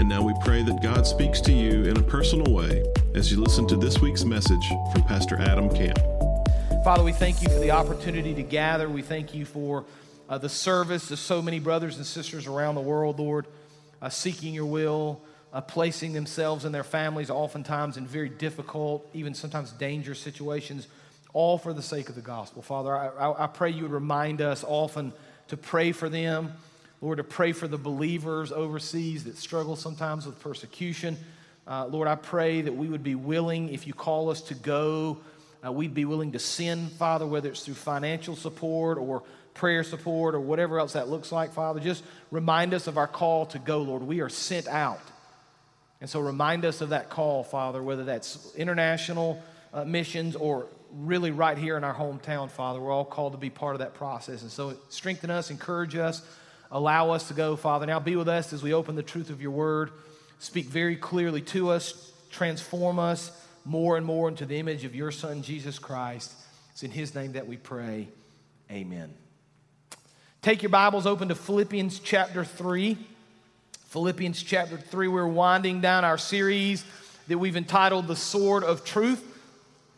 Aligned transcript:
And 0.00 0.08
now 0.08 0.22
we 0.22 0.32
pray 0.40 0.62
that 0.62 0.80
God 0.80 1.06
speaks 1.06 1.42
to 1.42 1.52
you 1.52 1.84
in 1.84 1.94
a 1.98 2.02
personal 2.02 2.50
way 2.54 2.82
as 3.14 3.30
you 3.30 3.38
listen 3.38 3.66
to 3.66 3.76
this 3.76 4.00
week's 4.00 4.24
message 4.24 4.66
from 4.94 5.02
Pastor 5.02 5.38
Adam 5.38 5.68
Camp. 5.68 5.98
Father, 6.82 7.04
we 7.04 7.12
thank 7.12 7.42
you 7.42 7.50
for 7.50 7.58
the 7.58 7.72
opportunity 7.72 8.32
to 8.32 8.42
gather. 8.42 8.88
We 8.88 9.02
thank 9.02 9.34
you 9.34 9.44
for 9.44 9.84
uh, 10.26 10.38
the 10.38 10.48
service 10.48 11.10
of 11.10 11.18
so 11.18 11.42
many 11.42 11.58
brothers 11.58 11.98
and 11.98 12.06
sisters 12.06 12.46
around 12.46 12.76
the 12.76 12.80
world, 12.80 13.20
Lord, 13.20 13.46
uh, 14.00 14.08
seeking 14.08 14.54
your 14.54 14.64
will, 14.64 15.20
uh, 15.52 15.60
placing 15.60 16.14
themselves 16.14 16.64
and 16.64 16.74
their 16.74 16.82
families 16.82 17.28
oftentimes 17.28 17.98
in 17.98 18.06
very 18.06 18.30
difficult, 18.30 19.06
even 19.12 19.34
sometimes 19.34 19.70
dangerous 19.70 20.18
situations, 20.18 20.88
all 21.34 21.58
for 21.58 21.74
the 21.74 21.82
sake 21.82 22.08
of 22.08 22.14
the 22.14 22.22
gospel. 22.22 22.62
Father, 22.62 22.96
I, 22.96 23.08
I, 23.08 23.44
I 23.44 23.46
pray 23.48 23.68
you 23.68 23.82
would 23.82 23.92
remind 23.92 24.40
us 24.40 24.64
often 24.66 25.12
to 25.48 25.58
pray 25.58 25.92
for 25.92 26.08
them 26.08 26.54
Lord, 27.00 27.16
to 27.16 27.24
pray 27.24 27.52
for 27.52 27.66
the 27.66 27.78
believers 27.78 28.52
overseas 28.52 29.24
that 29.24 29.38
struggle 29.38 29.74
sometimes 29.74 30.26
with 30.26 30.38
persecution. 30.40 31.16
Uh, 31.66 31.86
Lord, 31.86 32.08
I 32.08 32.14
pray 32.14 32.60
that 32.62 32.72
we 32.72 32.88
would 32.88 33.02
be 33.02 33.14
willing, 33.14 33.70
if 33.70 33.86
you 33.86 33.94
call 33.94 34.28
us 34.28 34.42
to 34.42 34.54
go, 34.54 35.18
uh, 35.64 35.72
we'd 35.72 35.94
be 35.94 36.04
willing 36.04 36.32
to 36.32 36.38
send, 36.38 36.92
Father, 36.92 37.26
whether 37.26 37.48
it's 37.48 37.64
through 37.64 37.74
financial 37.74 38.36
support 38.36 38.98
or 38.98 39.22
prayer 39.54 39.82
support 39.82 40.34
or 40.34 40.40
whatever 40.40 40.78
else 40.78 40.94
that 40.94 41.08
looks 41.08 41.32
like, 41.32 41.52
Father. 41.52 41.80
Just 41.80 42.04
remind 42.30 42.74
us 42.74 42.86
of 42.86 42.98
our 42.98 43.06
call 43.06 43.46
to 43.46 43.58
go, 43.58 43.82
Lord. 43.82 44.02
We 44.02 44.20
are 44.20 44.28
sent 44.28 44.68
out. 44.68 45.00
And 46.00 46.08
so 46.08 46.20
remind 46.20 46.64
us 46.64 46.80
of 46.80 46.90
that 46.90 47.10
call, 47.10 47.44
Father, 47.44 47.82
whether 47.82 48.04
that's 48.04 48.54
international 48.54 49.42
uh, 49.72 49.84
missions 49.84 50.34
or 50.34 50.66
really 50.92 51.30
right 51.30 51.56
here 51.56 51.76
in 51.76 51.84
our 51.84 51.94
hometown, 51.94 52.50
Father. 52.50 52.80
We're 52.80 52.90
all 52.90 53.04
called 53.04 53.32
to 53.32 53.38
be 53.38 53.50
part 53.50 53.74
of 53.74 53.80
that 53.80 53.94
process. 53.94 54.42
And 54.42 54.50
so 54.50 54.74
strengthen 54.88 55.30
us, 55.30 55.50
encourage 55.50 55.94
us 55.94 56.22
allow 56.70 57.10
us 57.10 57.28
to 57.28 57.34
go, 57.34 57.56
Father. 57.56 57.86
Now 57.86 58.00
be 58.00 58.16
with 58.16 58.28
us 58.28 58.52
as 58.52 58.62
we 58.62 58.72
open 58.72 58.96
the 58.96 59.02
truth 59.02 59.30
of 59.30 59.42
your 59.42 59.50
word. 59.50 59.90
Speak 60.38 60.66
very 60.66 60.96
clearly 60.96 61.42
to 61.42 61.70
us, 61.70 62.12
transform 62.30 62.98
us 62.98 63.30
more 63.64 63.96
and 63.96 64.06
more 64.06 64.28
into 64.28 64.46
the 64.46 64.58
image 64.58 64.84
of 64.84 64.94
your 64.94 65.10
Son, 65.10 65.42
Jesus 65.42 65.78
Christ. 65.78 66.32
It's 66.72 66.82
in 66.82 66.90
his 66.90 67.14
name 67.14 67.32
that 67.32 67.46
we 67.46 67.56
pray. 67.56 68.08
Amen. 68.70 69.12
Take 70.42 70.62
your 70.62 70.70
Bibles 70.70 71.06
open 71.06 71.28
to 71.28 71.34
Philippians 71.34 71.98
chapter 71.98 72.44
3. 72.44 72.96
Philippians 73.88 74.42
chapter 74.42 74.78
3, 74.78 75.08
we're 75.08 75.26
winding 75.26 75.80
down 75.80 76.04
our 76.04 76.16
series 76.16 76.84
that 77.28 77.36
we've 77.36 77.56
entitled 77.56 78.06
The 78.06 78.16
Sword 78.16 78.64
of 78.64 78.84
Truth. 78.84 79.22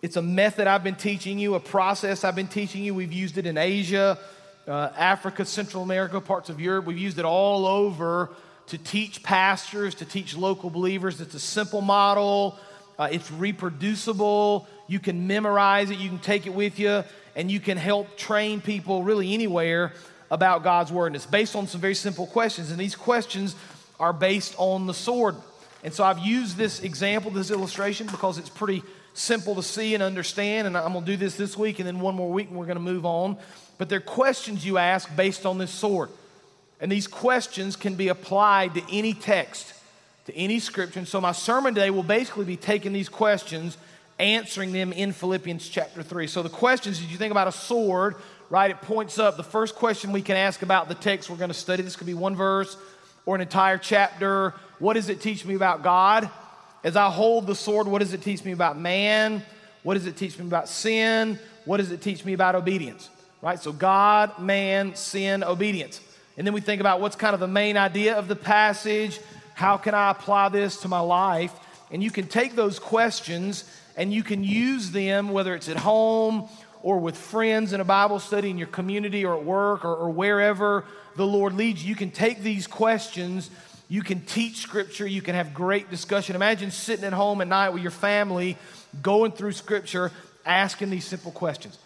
It's 0.00 0.16
a 0.16 0.22
method 0.22 0.66
I've 0.66 0.82
been 0.82 0.96
teaching 0.96 1.38
you, 1.38 1.54
a 1.54 1.60
process 1.60 2.24
I've 2.24 2.34
been 2.34 2.48
teaching 2.48 2.82
you. 2.82 2.94
We've 2.94 3.12
used 3.12 3.38
it 3.38 3.46
in 3.46 3.56
Asia, 3.56 4.18
uh, 4.66 4.90
Africa, 4.96 5.44
Central 5.44 5.82
America, 5.82 6.20
parts 6.20 6.48
of 6.48 6.60
Europe. 6.60 6.84
We've 6.84 6.98
used 6.98 7.18
it 7.18 7.24
all 7.24 7.66
over 7.66 8.30
to 8.68 8.78
teach 8.78 9.22
pastors, 9.22 9.94
to 9.96 10.04
teach 10.04 10.36
local 10.36 10.70
believers. 10.70 11.20
It's 11.20 11.34
a 11.34 11.40
simple 11.40 11.80
model, 11.80 12.56
uh, 12.98 13.08
it's 13.10 13.30
reproducible. 13.30 14.68
You 14.86 15.00
can 15.00 15.26
memorize 15.26 15.90
it, 15.90 15.98
you 15.98 16.08
can 16.08 16.18
take 16.18 16.46
it 16.46 16.54
with 16.54 16.78
you, 16.78 17.04
and 17.34 17.50
you 17.50 17.60
can 17.60 17.76
help 17.76 18.16
train 18.16 18.60
people 18.60 19.02
really 19.02 19.34
anywhere 19.34 19.92
about 20.30 20.62
God's 20.62 20.92
Word. 20.92 21.08
And 21.08 21.16
it's 21.16 21.26
based 21.26 21.56
on 21.56 21.66
some 21.66 21.80
very 21.80 21.94
simple 21.94 22.26
questions, 22.26 22.70
and 22.70 22.78
these 22.78 22.96
questions 22.96 23.56
are 23.98 24.12
based 24.12 24.54
on 24.58 24.86
the 24.86 24.94
sword. 24.94 25.36
And 25.84 25.92
so 25.92 26.04
I've 26.04 26.20
used 26.20 26.56
this 26.56 26.80
example, 26.80 27.30
this 27.30 27.50
illustration, 27.50 28.06
because 28.06 28.38
it's 28.38 28.48
pretty 28.48 28.82
simple 29.14 29.54
to 29.54 29.62
see 29.62 29.94
and 29.94 30.02
understand. 30.02 30.66
And 30.66 30.76
I'm 30.76 30.92
going 30.92 31.04
to 31.04 31.10
do 31.10 31.16
this 31.16 31.36
this 31.36 31.56
week, 31.56 31.78
and 31.78 31.86
then 31.86 32.00
one 32.00 32.14
more 32.14 32.30
week, 32.30 32.48
and 32.48 32.58
we're 32.58 32.66
going 32.66 32.76
to 32.76 32.82
move 32.82 33.06
on 33.06 33.36
but 33.82 33.88
they're 33.88 33.98
questions 33.98 34.64
you 34.64 34.78
ask 34.78 35.14
based 35.16 35.44
on 35.44 35.58
this 35.58 35.72
sword. 35.72 36.08
And 36.80 36.90
these 36.90 37.08
questions 37.08 37.74
can 37.74 37.96
be 37.96 38.06
applied 38.06 38.74
to 38.74 38.82
any 38.92 39.12
text, 39.12 39.74
to 40.26 40.36
any 40.36 40.60
scripture. 40.60 41.00
And 41.00 41.08
so 41.08 41.20
my 41.20 41.32
sermon 41.32 41.74
today 41.74 41.90
will 41.90 42.04
basically 42.04 42.44
be 42.44 42.56
taking 42.56 42.92
these 42.92 43.08
questions, 43.08 43.76
answering 44.20 44.70
them 44.70 44.92
in 44.92 45.10
Philippians 45.10 45.68
chapter 45.68 46.04
3. 46.04 46.28
So 46.28 46.44
the 46.44 46.48
questions, 46.48 47.00
as 47.00 47.10
you 47.10 47.18
think 47.18 47.32
about 47.32 47.48
a 47.48 47.52
sword, 47.52 48.14
right, 48.50 48.70
it 48.70 48.80
points 48.82 49.18
up. 49.18 49.36
The 49.36 49.42
first 49.42 49.74
question 49.74 50.12
we 50.12 50.22
can 50.22 50.36
ask 50.36 50.62
about 50.62 50.88
the 50.88 50.94
text 50.94 51.28
we're 51.28 51.34
going 51.34 51.50
to 51.50 51.54
study, 51.54 51.82
this 51.82 51.96
could 51.96 52.06
be 52.06 52.14
one 52.14 52.36
verse 52.36 52.76
or 53.26 53.34
an 53.34 53.40
entire 53.40 53.78
chapter. 53.78 54.54
What 54.78 54.94
does 54.94 55.08
it 55.08 55.20
teach 55.20 55.44
me 55.44 55.56
about 55.56 55.82
God? 55.82 56.30
As 56.84 56.96
I 56.96 57.10
hold 57.10 57.46
the 57.46 57.54
sword, 57.54 57.86
what 57.86 58.00
does 58.00 58.12
it 58.12 58.22
teach 58.22 58.44
me 58.44 58.52
about 58.52 58.78
man? 58.78 59.42
What 59.82 59.94
does 59.94 60.06
it 60.06 60.16
teach 60.16 60.38
me 60.38 60.46
about 60.46 60.68
sin? 60.68 61.38
What 61.64 61.76
does 61.78 61.92
it 61.92 62.02
teach 62.02 62.24
me 62.24 62.32
about 62.32 62.54
obedience? 62.54 63.08
right? 63.42 63.60
So 63.60 63.72
God, 63.72 64.38
man, 64.38 64.94
sin, 64.94 65.44
obedience. 65.44 66.00
And 66.38 66.46
then 66.46 66.54
we 66.54 66.62
think 66.62 66.80
about 66.80 67.00
what's 67.00 67.16
kind 67.16 67.34
of 67.34 67.40
the 67.40 67.48
main 67.48 67.76
idea 67.76 68.16
of 68.16 68.28
the 68.28 68.36
passage. 68.36 69.20
How 69.54 69.76
can 69.76 69.94
I 69.94 70.10
apply 70.10 70.48
this 70.48 70.80
to 70.82 70.88
my 70.88 71.00
life? 71.00 71.52
And 71.90 72.02
you 72.02 72.10
can 72.10 72.26
take 72.28 72.54
those 72.54 72.78
questions 72.78 73.64
and 73.96 74.14
you 74.14 74.22
can 74.22 74.42
use 74.42 74.92
them, 74.92 75.30
whether 75.30 75.54
it's 75.54 75.68
at 75.68 75.76
home 75.76 76.48
or 76.82 76.98
with 76.98 77.16
friends 77.16 77.74
in 77.74 77.80
a 77.80 77.84
Bible 77.84 78.18
study 78.18 78.48
in 78.48 78.56
your 78.56 78.68
community 78.68 79.26
or 79.26 79.36
at 79.36 79.44
work 79.44 79.84
or, 79.84 79.94
or 79.94 80.10
wherever 80.10 80.86
the 81.16 81.26
Lord 81.26 81.52
leads 81.52 81.82
you. 81.82 81.90
You 81.90 81.96
can 81.96 82.10
take 82.10 82.40
these 82.40 82.66
questions, 82.66 83.50
you 83.92 84.00
can 84.00 84.22
teach 84.22 84.56
scripture, 84.56 85.06
you 85.06 85.20
can 85.20 85.34
have 85.34 85.52
great 85.52 85.90
discussion. 85.90 86.34
Imagine 86.34 86.70
sitting 86.70 87.04
at 87.04 87.12
home 87.12 87.42
at 87.42 87.48
night 87.48 87.74
with 87.74 87.82
your 87.82 87.90
family, 87.90 88.56
going 89.02 89.32
through 89.32 89.52
scripture, 89.52 90.10
asking 90.46 90.88
these 90.88 91.04
simple 91.04 91.30
questions. 91.30 91.78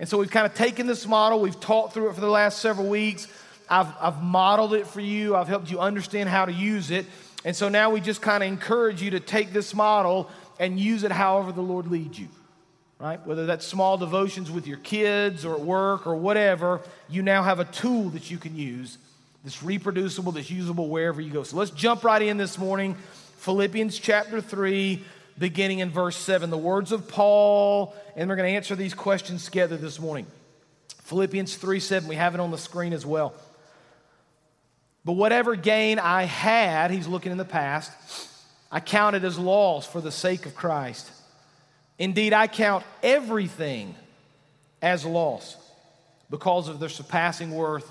And 0.00 0.08
so 0.08 0.18
we've 0.18 0.28
kind 0.28 0.44
of 0.44 0.56
taken 0.56 0.88
this 0.88 1.06
model, 1.06 1.38
we've 1.38 1.60
taught 1.60 1.94
through 1.94 2.10
it 2.10 2.16
for 2.16 2.20
the 2.20 2.26
last 2.26 2.58
several 2.58 2.88
weeks. 2.88 3.28
I've, 3.70 3.86
I've 4.00 4.20
modeled 4.20 4.74
it 4.74 4.88
for 4.88 5.00
you, 5.00 5.36
I've 5.36 5.46
helped 5.46 5.70
you 5.70 5.78
understand 5.78 6.28
how 6.28 6.46
to 6.46 6.52
use 6.52 6.90
it. 6.90 7.06
And 7.44 7.54
so 7.54 7.68
now 7.68 7.90
we 7.90 8.00
just 8.00 8.20
kind 8.20 8.42
of 8.42 8.48
encourage 8.48 9.00
you 9.00 9.10
to 9.10 9.20
take 9.20 9.52
this 9.52 9.72
model 9.72 10.28
and 10.58 10.80
use 10.80 11.04
it 11.04 11.12
however 11.12 11.52
the 11.52 11.62
Lord 11.62 11.86
leads 11.86 12.18
you, 12.18 12.26
right? 12.98 13.24
Whether 13.24 13.46
that's 13.46 13.64
small 13.64 13.96
devotions 13.96 14.50
with 14.50 14.66
your 14.66 14.78
kids 14.78 15.44
or 15.44 15.54
at 15.54 15.60
work 15.60 16.08
or 16.08 16.16
whatever, 16.16 16.80
you 17.08 17.22
now 17.22 17.44
have 17.44 17.60
a 17.60 17.66
tool 17.66 18.08
that 18.08 18.32
you 18.32 18.38
can 18.38 18.56
use 18.56 18.98
that's 19.44 19.62
reproducible, 19.62 20.32
that's 20.32 20.50
usable 20.50 20.88
wherever 20.88 21.20
you 21.20 21.30
go. 21.30 21.42
So 21.42 21.56
let's 21.56 21.72
jump 21.72 22.04
right 22.04 22.22
in 22.22 22.36
this 22.36 22.58
morning. 22.58 22.96
Philippians 23.38 23.98
chapter 23.98 24.40
3, 24.40 25.02
beginning 25.36 25.80
in 25.80 25.90
verse 25.90 26.16
7. 26.16 26.50
The 26.50 26.58
words 26.58 26.92
of 26.92 27.08
Paul, 27.08 27.94
and 28.14 28.28
we're 28.28 28.36
going 28.36 28.48
to 28.48 28.56
answer 28.56 28.76
these 28.76 28.94
questions 28.94 29.44
together 29.44 29.76
this 29.76 29.98
morning. 29.98 30.26
Philippians 31.02 31.56
3 31.56 31.80
7, 31.80 32.08
we 32.08 32.14
have 32.14 32.34
it 32.34 32.40
on 32.40 32.52
the 32.52 32.58
screen 32.58 32.92
as 32.92 33.04
well. 33.04 33.34
But 35.04 35.14
whatever 35.14 35.56
gain 35.56 35.98
I 35.98 36.22
had, 36.22 36.92
he's 36.92 37.08
looking 37.08 37.32
in 37.32 37.38
the 37.38 37.44
past, 37.44 37.90
I 38.70 38.78
counted 38.78 39.24
as 39.24 39.36
loss 39.36 39.86
for 39.86 40.00
the 40.00 40.12
sake 40.12 40.46
of 40.46 40.54
Christ. 40.54 41.10
Indeed, 41.98 42.32
I 42.32 42.46
count 42.46 42.84
everything 43.02 43.96
as 44.80 45.04
loss 45.04 45.56
because 46.30 46.68
of 46.68 46.78
the 46.78 46.88
surpassing 46.88 47.50
worth 47.50 47.90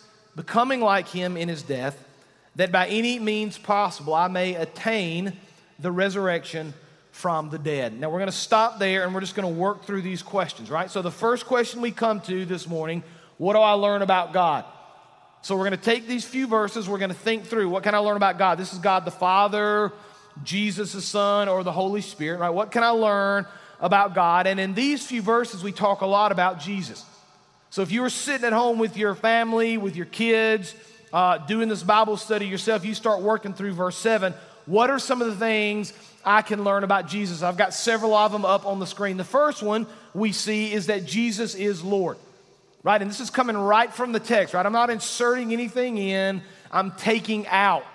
becoming 0.35 0.81
like 0.81 1.07
him 1.07 1.37
in 1.37 1.49
his 1.49 1.61
death, 1.61 2.03
that 2.55 2.71
by 2.71 2.87
any 2.87 3.19
means 3.19 3.57
possible 3.57 4.13
I 4.13 4.27
may 4.27 4.55
attain 4.55 5.33
the 5.79 5.91
resurrection 5.91 6.73
from 7.11 7.49
the 7.49 7.59
dead. 7.59 7.99
Now 7.99 8.09
we're 8.09 8.19
going 8.19 8.31
to 8.31 8.35
stop 8.35 8.79
there 8.79 9.03
and 9.03 9.13
we're 9.13 9.21
just 9.21 9.35
going 9.35 9.53
to 9.53 9.59
work 9.59 9.85
through 9.85 10.01
these 10.01 10.21
questions, 10.21 10.69
right? 10.69 10.89
So 10.89 11.01
the 11.01 11.11
first 11.11 11.45
question 11.45 11.81
we 11.81 11.91
come 11.91 12.21
to 12.21 12.45
this 12.45 12.67
morning, 12.67 13.03
what 13.37 13.53
do 13.53 13.59
I 13.59 13.73
learn 13.73 14.01
about 14.01 14.33
God? 14.33 14.65
So 15.41 15.55
we're 15.55 15.67
going 15.67 15.79
to 15.79 15.83
take 15.83 16.07
these 16.07 16.23
few 16.23 16.47
verses, 16.47 16.87
we're 16.87 16.99
going 16.99 17.09
to 17.09 17.15
think 17.15 17.45
through 17.45 17.69
what 17.69 17.83
can 17.83 17.95
I 17.95 17.97
learn 17.97 18.15
about 18.15 18.37
God? 18.37 18.57
This 18.57 18.73
is 18.73 18.79
God 18.79 19.05
the 19.05 19.11
Father, 19.11 19.91
Jesus 20.43 20.93
the 20.93 21.01
Son 21.01 21.49
or 21.49 21.63
the 21.63 21.71
Holy 21.71 22.01
Spirit, 22.01 22.39
right? 22.39 22.51
What 22.51 22.71
can 22.71 22.83
I 22.83 22.89
learn 22.89 23.45
about 23.79 24.13
God? 24.13 24.47
And 24.47 24.59
in 24.59 24.73
these 24.73 25.05
few 25.05 25.21
verses, 25.21 25.63
we 25.63 25.71
talk 25.71 26.01
a 26.01 26.05
lot 26.05 26.31
about 26.31 26.59
Jesus. 26.59 27.03
So 27.71 27.81
if 27.81 27.91
you 27.93 28.01
were 28.01 28.09
sitting 28.09 28.45
at 28.45 28.51
home 28.51 28.79
with 28.79 28.97
your 28.97 29.15
family, 29.15 29.77
with 29.77 29.95
your 29.95 30.05
kids, 30.05 30.75
uh, 31.13 31.37
doing 31.37 31.69
this 31.69 31.83
Bible 31.83 32.17
study 32.17 32.45
yourself, 32.45 32.83
you 32.83 32.93
start 32.93 33.21
working 33.21 33.53
through 33.53 33.71
verse 33.71 33.95
7. 33.95 34.33
What 34.65 34.89
are 34.89 34.99
some 34.99 35.21
of 35.21 35.29
the 35.29 35.37
things 35.37 35.93
I 36.25 36.41
can 36.41 36.65
learn 36.65 36.83
about 36.83 37.07
Jesus? 37.07 37.41
I've 37.41 37.55
got 37.55 37.73
several 37.73 38.13
of 38.13 38.33
them 38.33 38.43
up 38.43 38.65
on 38.65 38.79
the 38.79 38.85
screen. 38.85 39.15
The 39.15 39.23
first 39.23 39.63
one 39.63 39.87
we 40.13 40.33
see 40.33 40.73
is 40.73 40.87
that 40.87 41.05
Jesus 41.05 41.55
is 41.55 41.81
Lord, 41.81 42.17
right? 42.83 43.01
And 43.01 43.09
this 43.09 43.21
is 43.21 43.29
coming 43.29 43.57
right 43.57 43.91
from 43.91 44.11
the 44.11 44.19
text, 44.19 44.53
right? 44.53 44.65
I'm 44.65 44.73
not 44.73 44.89
inserting 44.89 45.53
anything 45.53 45.97
in, 45.97 46.41
I'm 46.73 46.91
taking 46.91 47.47
out. 47.47 47.85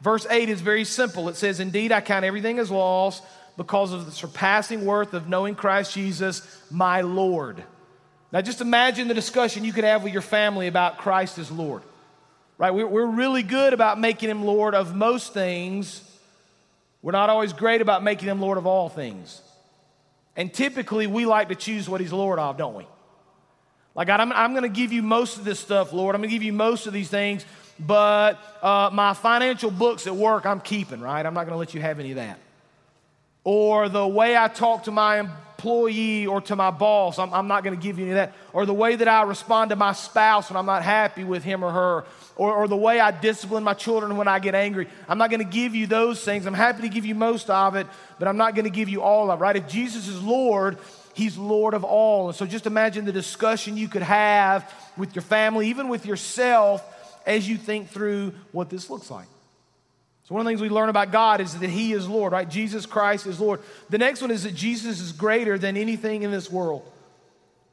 Verse 0.00 0.26
8 0.30 0.48
is 0.48 0.62
very 0.62 0.84
simple. 0.86 1.28
It 1.28 1.36
says, 1.36 1.60
Indeed, 1.60 1.92
I 1.92 2.00
count 2.00 2.24
everything 2.24 2.58
as 2.58 2.70
loss 2.70 3.20
because 3.58 3.92
of 3.92 4.06
the 4.06 4.12
surpassing 4.12 4.86
worth 4.86 5.12
of 5.12 5.28
knowing 5.28 5.56
Christ 5.56 5.92
Jesus, 5.92 6.62
my 6.70 7.02
Lord. 7.02 7.62
Now, 8.34 8.42
just 8.42 8.60
imagine 8.60 9.08
the 9.08 9.14
discussion 9.14 9.64
you 9.64 9.72
could 9.72 9.84
have 9.84 10.02
with 10.02 10.12
your 10.12 10.20
family 10.20 10.66
about 10.66 10.98
Christ 10.98 11.38
as 11.38 11.50
Lord 11.50 11.82
right? 12.58 12.70
We're 12.70 13.06
really 13.06 13.42
good 13.42 13.72
about 13.72 13.98
making 13.98 14.30
him 14.30 14.44
Lord 14.44 14.74
of 14.74 14.94
most 14.94 15.32
things. 15.32 16.02
We're 17.02 17.12
not 17.12 17.30
always 17.30 17.52
great 17.52 17.80
about 17.80 18.02
making 18.02 18.28
him 18.28 18.40
Lord 18.40 18.58
of 18.58 18.66
all 18.66 18.88
things. 18.88 19.40
And 20.36 20.52
typically, 20.52 21.06
we 21.06 21.26
like 21.26 21.48
to 21.48 21.54
choose 21.54 21.88
what 21.88 22.00
he's 22.00 22.12
Lord 22.12 22.38
of, 22.38 22.56
don't 22.56 22.74
we? 22.74 22.86
Like, 23.94 24.08
God, 24.08 24.20
I'm, 24.20 24.32
I'm 24.32 24.52
going 24.52 24.62
to 24.62 24.68
give 24.68 24.92
you 24.92 25.02
most 25.02 25.36
of 25.36 25.44
this 25.44 25.60
stuff, 25.60 25.92
Lord. 25.92 26.14
I'm 26.14 26.20
going 26.20 26.30
to 26.30 26.34
give 26.34 26.42
you 26.42 26.52
most 26.52 26.86
of 26.86 26.92
these 26.92 27.08
things, 27.08 27.44
but 27.78 28.40
uh, 28.62 28.90
my 28.92 29.14
financial 29.14 29.70
books 29.70 30.06
at 30.06 30.16
work, 30.16 30.46
I'm 30.46 30.60
keeping, 30.60 31.00
right? 31.00 31.24
I'm 31.24 31.34
not 31.34 31.44
going 31.44 31.52
to 31.54 31.58
let 31.58 31.74
you 31.74 31.80
have 31.80 32.00
any 32.00 32.10
of 32.10 32.16
that. 32.16 32.38
Or 33.44 33.88
the 33.88 34.06
way 34.06 34.36
I 34.36 34.48
talk 34.48 34.84
to 34.84 34.90
my 34.90 35.20
employee 35.20 36.26
or 36.26 36.40
to 36.42 36.56
my 36.56 36.70
boss, 36.70 37.18
I'm, 37.18 37.32
I'm 37.32 37.46
not 37.46 37.62
going 37.62 37.76
to 37.76 37.82
give 37.82 37.98
you 37.98 38.06
any 38.06 38.12
of 38.12 38.16
that. 38.16 38.32
Or 38.52 38.66
the 38.66 38.74
way 38.74 38.96
that 38.96 39.06
I 39.06 39.22
respond 39.22 39.70
to 39.70 39.76
my 39.76 39.92
spouse 39.92 40.50
when 40.50 40.56
I'm 40.56 40.66
not 40.66 40.82
happy 40.82 41.24
with 41.24 41.44
him 41.44 41.62
or 41.62 41.70
her 41.70 42.04
or, 42.36 42.52
or 42.52 42.68
the 42.68 42.76
way 42.76 43.00
I 43.00 43.10
discipline 43.10 43.62
my 43.62 43.74
children 43.74 44.16
when 44.16 44.28
I 44.28 44.38
get 44.38 44.54
angry. 44.54 44.88
I'm 45.08 45.18
not 45.18 45.30
going 45.30 45.44
to 45.44 45.50
give 45.50 45.74
you 45.74 45.86
those 45.86 46.24
things. 46.24 46.46
I'm 46.46 46.54
happy 46.54 46.82
to 46.82 46.88
give 46.88 47.04
you 47.04 47.14
most 47.14 47.50
of 47.50 47.76
it, 47.76 47.86
but 48.18 48.28
I'm 48.28 48.36
not 48.36 48.54
going 48.54 48.64
to 48.64 48.70
give 48.70 48.88
you 48.88 49.02
all 49.02 49.30
of 49.30 49.38
it, 49.38 49.42
right? 49.42 49.56
If 49.56 49.68
Jesus 49.68 50.08
is 50.08 50.22
Lord, 50.22 50.78
He's 51.14 51.38
Lord 51.38 51.74
of 51.74 51.84
all. 51.84 52.28
And 52.28 52.36
so 52.36 52.44
just 52.44 52.66
imagine 52.66 53.04
the 53.04 53.12
discussion 53.12 53.76
you 53.76 53.88
could 53.88 54.02
have 54.02 54.72
with 54.96 55.14
your 55.14 55.22
family, 55.22 55.68
even 55.68 55.88
with 55.88 56.06
yourself, 56.06 56.82
as 57.24 57.48
you 57.48 57.56
think 57.56 57.88
through 57.88 58.32
what 58.52 58.68
this 58.68 58.90
looks 58.90 59.10
like. 59.10 59.26
So, 60.24 60.34
one 60.34 60.40
of 60.40 60.46
the 60.46 60.50
things 60.50 60.62
we 60.62 60.70
learn 60.70 60.88
about 60.88 61.12
God 61.12 61.40
is 61.40 61.58
that 61.58 61.68
He 61.68 61.92
is 61.92 62.08
Lord, 62.08 62.32
right? 62.32 62.48
Jesus 62.48 62.86
Christ 62.86 63.26
is 63.26 63.38
Lord. 63.38 63.60
The 63.90 63.98
next 63.98 64.22
one 64.22 64.30
is 64.30 64.44
that 64.44 64.54
Jesus 64.54 65.00
is 65.00 65.12
greater 65.12 65.58
than 65.58 65.76
anything 65.76 66.22
in 66.22 66.30
this 66.30 66.50
world. 66.50 66.90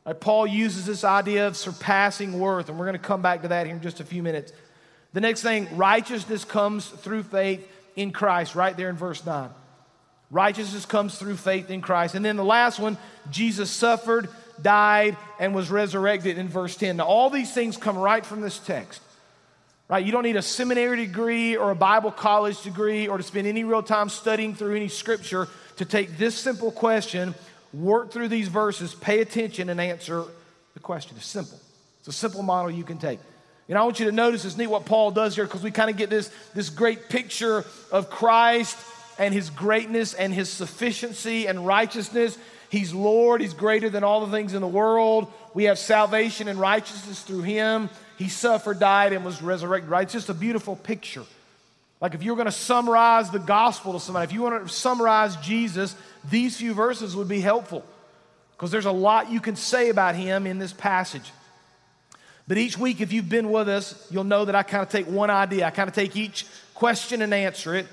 Right, 0.06 0.20
Paul 0.20 0.48
uses 0.48 0.86
this 0.86 1.04
idea 1.04 1.48
of 1.48 1.56
surpassing 1.56 2.40
worth, 2.40 2.68
and 2.68 2.78
we're 2.78 2.86
going 2.86 2.98
to 2.98 3.00
come 3.00 3.22
back 3.22 3.44
to 3.44 3.50
that 3.50 3.68
here 3.68 3.76
in 3.76 3.82
just 3.82 4.02
a 4.02 4.04
few 4.04 4.22
minutes. 4.22 4.52
The 5.14 5.22
next 5.22 5.44
thing, 5.44 5.78
righteousness 5.78 6.44
comes 6.44 6.88
through 6.88 7.24
faith 7.24 7.66
in 7.96 8.12
Christ, 8.12 8.56
right 8.56 8.76
there 8.76 8.90
in 8.90 8.98
verse 8.98 9.26
9. 9.26 9.50
Righteousness 10.30 10.86
comes 10.86 11.18
through 11.18 11.36
faith 11.36 11.70
in 11.70 11.82
Christ. 11.82 12.16
And 12.16 12.24
then 12.24 12.38
the 12.38 12.44
last 12.44 12.80
one, 12.80 12.98
Jesus 13.30 13.70
suffered, 13.70 14.30
died, 14.62 15.18
and 15.40 15.54
was 15.54 15.70
resurrected 15.70 16.38
in 16.38 16.48
verse 16.48 16.76
10. 16.78 16.98
Now, 16.98 17.06
all 17.06 17.30
these 17.30 17.54
things 17.54 17.76
come 17.76 17.98
right 17.98 18.26
from 18.26 18.42
this 18.42 18.58
text. 18.58 19.02
Right? 19.92 20.06
You 20.06 20.14
don't 20.14 20.24
need 20.24 20.38
a 20.38 20.42
seminary 20.42 21.06
degree 21.06 21.58
or 21.58 21.70
a 21.72 21.76
Bible 21.76 22.12
college 22.12 22.62
degree 22.62 23.10
or 23.10 23.18
to 23.18 23.24
spend 23.24 23.46
any 23.46 23.66
real 23.66 23.84
time 23.84 24.08
studying 24.08 24.56
through 24.56 24.78
any 24.78 24.88
scripture 24.88 25.50
to 25.76 25.84
take 25.84 26.18
this 26.18 26.34
simple 26.34 26.72
question 26.72 27.36
work 27.74 28.10
through 28.10 28.30
these 28.30 28.48
verses, 28.48 28.96
pay 28.96 29.20
attention, 29.20 29.68
and 29.68 29.82
answer 29.82 30.24
the 30.76 30.80
question. 30.80 31.18
It's 31.18 31.26
simple. 31.26 31.60
It's 32.00 32.08
a 32.08 32.14
simple 32.14 32.42
model 32.42 32.72
you 32.72 32.86
can 32.86 33.00
take. 33.00 33.20
And 33.68 33.78
I 33.78 33.84
want 33.84 34.00
you 34.00 34.06
to 34.06 34.14
notice 34.14 34.46
it's 34.46 34.58
neat 34.58 34.68
what 34.68 34.86
Paul 34.86 35.12
does 35.12 35.36
here 35.36 35.44
because 35.44 35.62
we 35.62 35.72
kind 35.72 35.90
of 35.90 35.98
get 35.98 36.10
this, 36.10 36.32
this 36.56 36.70
great 36.70 37.10
picture 37.10 37.66
of 37.92 38.10
Christ 38.10 38.78
and 39.20 39.34
his 39.34 39.50
greatness 39.50 40.14
and 40.14 40.34
his 40.34 40.50
sufficiency 40.50 41.48
and 41.48 41.68
righteousness. 41.68 42.38
He's 42.70 42.94
Lord, 42.94 43.42
he's 43.42 43.54
greater 43.54 43.90
than 43.90 44.06
all 44.06 44.26
the 44.26 44.32
things 44.32 44.54
in 44.54 44.62
the 44.62 44.68
world. 44.68 45.32
We 45.54 45.66
have 45.66 45.78
salvation 45.78 46.48
and 46.48 46.58
righteousness 46.58 47.22
through 47.24 47.42
him. 47.42 47.90
He 48.22 48.30
suffered, 48.30 48.78
died, 48.80 49.14
and 49.14 49.26
was 49.26 49.42
resurrected, 49.42 49.90
right? 49.90 50.04
It's 50.04 50.14
just 50.14 50.30
a 50.30 50.36
beautiful 50.36 50.76
picture. 50.76 51.24
Like 52.00 52.14
if 52.14 52.22
you 52.22 52.30
were 52.32 52.36
going 52.36 52.46
to 52.46 52.52
summarize 52.52 53.32
the 53.32 53.40
gospel 53.40 53.94
to 53.94 54.00
somebody, 54.00 54.26
if 54.26 54.32
you 54.32 54.44
want 54.44 54.64
to 54.64 54.72
summarize 54.72 55.36
Jesus, 55.38 55.96
these 56.30 56.56
few 56.56 56.76
verses 56.76 57.16
would 57.16 57.28
be 57.28 57.42
helpful 57.42 57.84
because 58.52 58.70
there's 58.70 58.86
a 58.86 58.92
lot 58.92 59.32
you 59.32 59.40
can 59.40 59.56
say 59.56 59.90
about 59.90 60.14
him 60.14 60.46
in 60.46 60.60
this 60.60 60.72
passage. 60.72 61.32
But 62.48 62.60
each 62.60 62.78
week, 62.78 63.02
if 63.02 63.12
you've 63.12 63.28
been 63.28 63.50
with 63.50 63.68
us, 63.68 64.08
you'll 64.12 64.24
know 64.24 64.46
that 64.46 64.54
I 64.54 64.62
kind 64.62 64.84
of 64.84 64.90
take 64.90 65.08
one 65.08 65.32
idea. 65.32 65.66
I 65.66 65.72
kind 65.72 65.90
of 65.90 65.96
take 65.96 66.16
each 66.16 66.46
question 66.76 67.24
and 67.24 67.34
answer 67.34 67.74
it. 67.74 67.88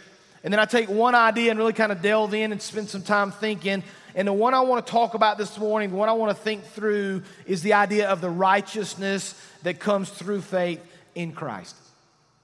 And 0.45 0.53
then 0.53 0.61
I 0.61 0.67
take 0.67 0.91
one 0.91 1.15
idea 1.15 1.51
and 1.51 1.59
really 1.59 1.73
kind 1.73 1.91
of 1.91 2.03
delve 2.03 2.35
in 2.35 2.53
and 2.53 2.61
spend 2.61 2.91
some 2.91 3.03
time 3.03 3.33
thinking. 3.33 3.83
And 4.15 4.27
the 4.27 4.33
one 4.33 4.55
I 4.55 4.61
want 4.61 4.85
to 4.85 4.91
talk 4.91 5.15
about 5.15 5.39
this 5.39 5.59
morning, 5.59 5.91
the 5.91 5.97
one 5.97 6.09
I 6.09 6.13
want 6.13 6.37
to 6.37 6.43
think 6.43 6.65
through, 6.65 7.23
is 7.47 7.63
the 7.63 7.75
idea 7.75 8.09
of 8.09 8.21
the 8.21 8.31
righteousness 8.31 9.41
that 9.63 9.79
comes 9.79 10.09
through 10.11 10.41
faith 10.41 10.81
in 11.15 11.33
Christ. 11.33 11.77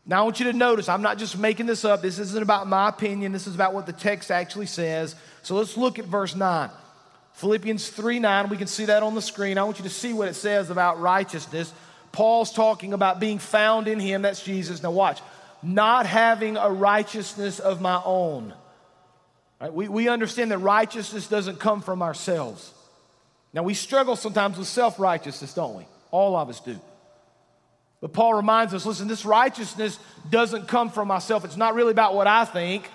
Now, 0.07 0.21
I 0.21 0.23
want 0.25 0.39
you 0.39 0.51
to 0.53 0.57
notice, 0.57 0.89
I'm 0.89 1.01
not 1.01 1.17
just 1.17 1.39
making 1.39 1.67
this 1.67 1.85
up. 1.85 2.03
This 2.03 2.19
isn't 2.19 2.43
about 2.43 2.67
my 2.67 2.91
opinion. 2.91 3.33
This 3.33 3.47
is 3.47 3.55
about 3.55 3.73
what 3.73 3.87
the 3.87 3.93
text 3.93 4.31
actually 4.31 4.67
says. 4.67 5.17
So 5.43 5.55
let's 5.55 5.77
look 5.77 5.99
at 5.99 6.05
verse 6.05 6.35
9. 6.35 6.71
Philippians 7.35 7.89
3 7.89 8.19
9, 8.21 8.49
we 8.49 8.57
can 8.57 8.67
see 8.67 8.85
that 8.85 9.03
on 9.03 9.15
the 9.15 9.23
screen. 9.23 9.59
I 9.59 9.65
want 9.65 9.79
you 9.79 9.85
to 9.85 9.91
see 9.91 10.13
what 10.13 10.29
it 10.29 10.35
says 10.35 10.71
about 10.71 11.01
righteousness. 11.01 11.73
Paul's 12.13 12.53
talking 12.53 12.93
about 12.93 13.19
being 13.19 13.39
found 13.39 13.89
in 13.89 13.99
him, 13.99 14.23
that's 14.23 14.43
Jesus. 14.43 14.83
Now, 14.83 14.93
watch, 14.93 15.21
not 15.63 16.07
having 16.07 16.57
a 16.57 16.71
righteousness 16.71 17.59
of 17.59 17.81
my 17.81 18.01
own. 18.05 18.55
Right? 19.61 19.73
We, 19.73 19.89
we 19.89 20.09
understand 20.09 20.51
that 20.51 20.59
righteousness 20.59 21.27
doesn't 21.27 21.61
come 21.61 21.81
from 21.81 22.03
ourselves. 22.03 22.73
Now, 23.53 23.63
we 23.63 23.75
struggle 23.75 24.17
sometimes 24.17 24.59
with 24.59 24.67
self 24.67 24.99
righteousness, 24.99 25.55
don't 25.55 25.77
we? 25.77 25.87
All 26.11 26.37
of 26.37 26.49
us 26.49 26.61
do. 26.61 26.79
But 28.01 28.13
Paul 28.13 28.35
reminds 28.35 28.75
us 28.75 28.85
listen, 28.85 29.09
this 29.09 29.25
righteousness 29.25 29.99
doesn't 30.29 30.69
come 30.69 30.91
from 30.91 31.09
myself. 31.09 31.45
It's 31.45 31.57
not 31.57 31.75
really 31.75 31.93
about 31.93 32.15
what 32.15 32.27
I 32.27 32.45
think, 32.45 32.91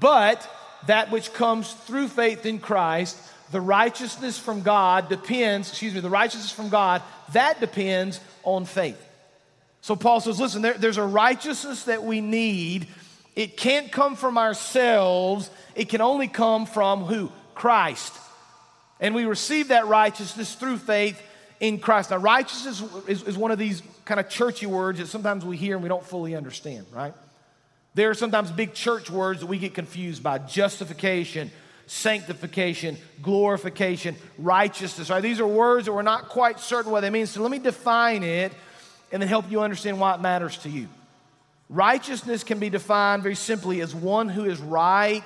but 0.00 0.48
that 0.86 1.10
which 1.12 1.32
comes 1.32 1.72
through 1.72 2.08
faith 2.08 2.44
in 2.44 2.58
Christ. 2.58 3.16
The 3.52 3.60
righteousness 3.60 4.38
from 4.38 4.62
God 4.62 5.08
depends, 5.08 5.68
excuse 5.68 5.94
me, 5.94 6.00
the 6.00 6.10
righteousness 6.10 6.50
from 6.50 6.70
God, 6.70 7.02
that 7.34 7.60
depends 7.60 8.18
on 8.42 8.64
faith. 8.64 9.00
So 9.82 9.94
Paul 9.94 10.20
says, 10.20 10.40
listen, 10.40 10.62
there, 10.62 10.74
there's 10.74 10.96
a 10.96 11.04
righteousness 11.04 11.84
that 11.84 12.02
we 12.02 12.20
need. 12.20 12.88
It 13.34 13.56
can't 13.56 13.90
come 13.90 14.16
from 14.16 14.36
ourselves, 14.36 15.50
it 15.74 15.88
can 15.88 16.00
only 16.00 16.28
come 16.28 16.66
from 16.66 17.04
who? 17.04 17.32
Christ. 17.54 18.14
And 19.00 19.14
we 19.14 19.24
receive 19.24 19.68
that 19.68 19.86
righteousness 19.86 20.54
through 20.54 20.78
faith 20.78 21.20
in 21.60 21.78
Christ. 21.78 22.10
Now, 22.10 22.18
righteousness 22.18 22.82
is, 23.08 23.22
is 23.22 23.36
one 23.36 23.50
of 23.50 23.58
these 23.58 23.82
kind 24.04 24.20
of 24.20 24.28
churchy 24.28 24.66
words 24.66 24.98
that 24.98 25.06
sometimes 25.06 25.44
we 25.44 25.56
hear 25.56 25.74
and 25.74 25.82
we 25.82 25.88
don't 25.88 26.04
fully 26.04 26.36
understand, 26.36 26.86
right? 26.92 27.14
There 27.94 28.10
are 28.10 28.14
sometimes 28.14 28.50
big 28.50 28.74
church 28.74 29.10
words 29.10 29.40
that 29.40 29.46
we 29.46 29.58
get 29.58 29.74
confused 29.74 30.22
by 30.22 30.38
justification, 30.38 31.50
sanctification, 31.86 32.96
glorification, 33.22 34.16
righteousness, 34.38 35.10
right? 35.10 35.20
These 35.20 35.40
are 35.40 35.46
words 35.46 35.86
that 35.86 35.92
we're 35.92 36.02
not 36.02 36.28
quite 36.28 36.58
certain 36.58 36.90
what 36.90 37.00
they 37.00 37.10
mean. 37.10 37.26
So 37.26 37.42
let 37.42 37.50
me 37.50 37.58
define 37.58 38.22
it 38.22 38.52
and 39.10 39.20
then 39.20 39.28
help 39.28 39.50
you 39.50 39.60
understand 39.60 40.00
why 40.00 40.14
it 40.14 40.20
matters 40.20 40.56
to 40.58 40.70
you. 40.70 40.88
Righteousness 41.72 42.44
can 42.44 42.58
be 42.58 42.68
defined 42.68 43.22
very 43.22 43.34
simply 43.34 43.80
as 43.80 43.94
one 43.94 44.28
who 44.28 44.44
is 44.44 44.60
right 44.60 45.24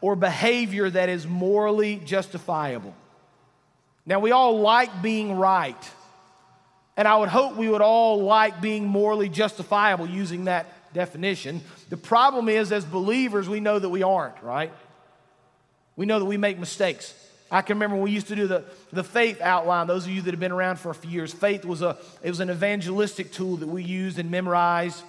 or 0.00 0.14
behavior 0.14 0.88
that 0.88 1.08
is 1.08 1.26
morally 1.26 1.96
justifiable. 1.96 2.94
Now, 4.06 4.20
we 4.20 4.30
all 4.30 4.60
like 4.60 5.02
being 5.02 5.36
right. 5.36 5.90
And 6.96 7.08
I 7.08 7.16
would 7.16 7.30
hope 7.30 7.56
we 7.56 7.68
would 7.68 7.80
all 7.80 8.22
like 8.22 8.60
being 8.60 8.86
morally 8.86 9.28
justifiable 9.28 10.08
using 10.08 10.44
that 10.44 10.94
definition. 10.94 11.60
The 11.90 11.96
problem 11.96 12.48
is, 12.48 12.70
as 12.70 12.84
believers, 12.84 13.48
we 13.48 13.58
know 13.58 13.80
that 13.80 13.88
we 13.88 14.04
aren't, 14.04 14.40
right? 14.44 14.72
We 15.96 16.06
know 16.06 16.20
that 16.20 16.26
we 16.26 16.36
make 16.36 16.60
mistakes. 16.60 17.12
I 17.50 17.62
can 17.62 17.76
remember 17.76 17.96
when 17.96 18.04
we 18.04 18.12
used 18.12 18.28
to 18.28 18.36
do 18.36 18.46
the, 18.46 18.62
the 18.92 19.02
faith 19.02 19.40
outline. 19.40 19.88
Those 19.88 20.04
of 20.04 20.12
you 20.12 20.22
that 20.22 20.30
have 20.30 20.38
been 20.38 20.52
around 20.52 20.78
for 20.78 20.90
a 20.90 20.94
few 20.94 21.10
years, 21.10 21.32
faith 21.32 21.64
was, 21.64 21.82
a, 21.82 21.96
it 22.22 22.28
was 22.28 22.38
an 22.38 22.50
evangelistic 22.50 23.32
tool 23.32 23.56
that 23.56 23.68
we 23.68 23.82
used 23.82 24.20
and 24.20 24.30
memorized. 24.30 25.02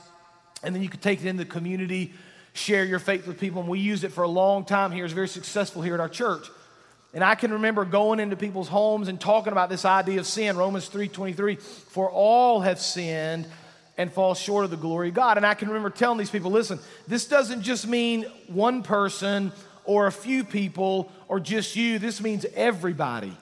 And 0.64 0.74
then 0.74 0.82
you 0.82 0.90
could 0.90 1.02
take 1.02 1.22
it 1.22 1.28
into 1.28 1.44
the 1.44 1.50
community, 1.50 2.14
share 2.54 2.84
your 2.84 3.00
faith 3.00 3.28
with 3.28 3.40
people. 3.40 3.62
And 3.62 3.70
we 3.70 3.80
used 3.80 4.04
it 4.04 4.12
for 4.12 4.24
a 4.24 4.28
long 4.28 4.66
time 4.66 4.92
here. 4.92 5.06
It's 5.06 5.14
very 5.14 5.28
successful 5.28 5.82
here 5.82 5.94
at 5.94 6.00
our 6.00 6.10
church. 6.10 6.48
And 7.14 7.24
I 7.24 7.36
can 7.36 7.54
remember 7.54 7.86
going 7.86 8.20
into 8.20 8.36
people's 8.36 8.68
homes 8.68 9.08
and 9.08 9.20
talking 9.20 9.52
about 9.52 9.70
this 9.70 9.86
idea 9.86 10.20
of 10.20 10.28
sin, 10.28 10.58
Romans 10.58 10.90
3:23, 10.90 11.56
for 11.56 12.10
all 12.10 12.62
have 12.62 12.80
sinned 12.80 13.48
and 13.98 14.12
fall 14.12 14.36
short 14.36 14.66
of 14.66 14.72
the 14.72 14.78
glory 14.78 15.10
of 15.10 15.16
God. 15.16 15.38
And 15.38 15.46
I 15.46 15.54
can 15.54 15.70
remember 15.70 15.90
telling 15.90 16.18
these 16.18 16.30
people 16.30 16.52
listen, 16.52 16.80
this 17.08 17.26
doesn't 17.26 17.62
just 17.62 17.88
mean 17.88 18.24
one 18.48 18.84
person 18.84 19.52
or 19.86 20.06
a 20.06 20.12
few 20.12 20.44
people 20.44 21.12
or 21.28 21.40
just 21.40 21.76
you, 21.76 21.98
this 21.98 22.22
means 22.22 22.46
everybody. 22.56 23.36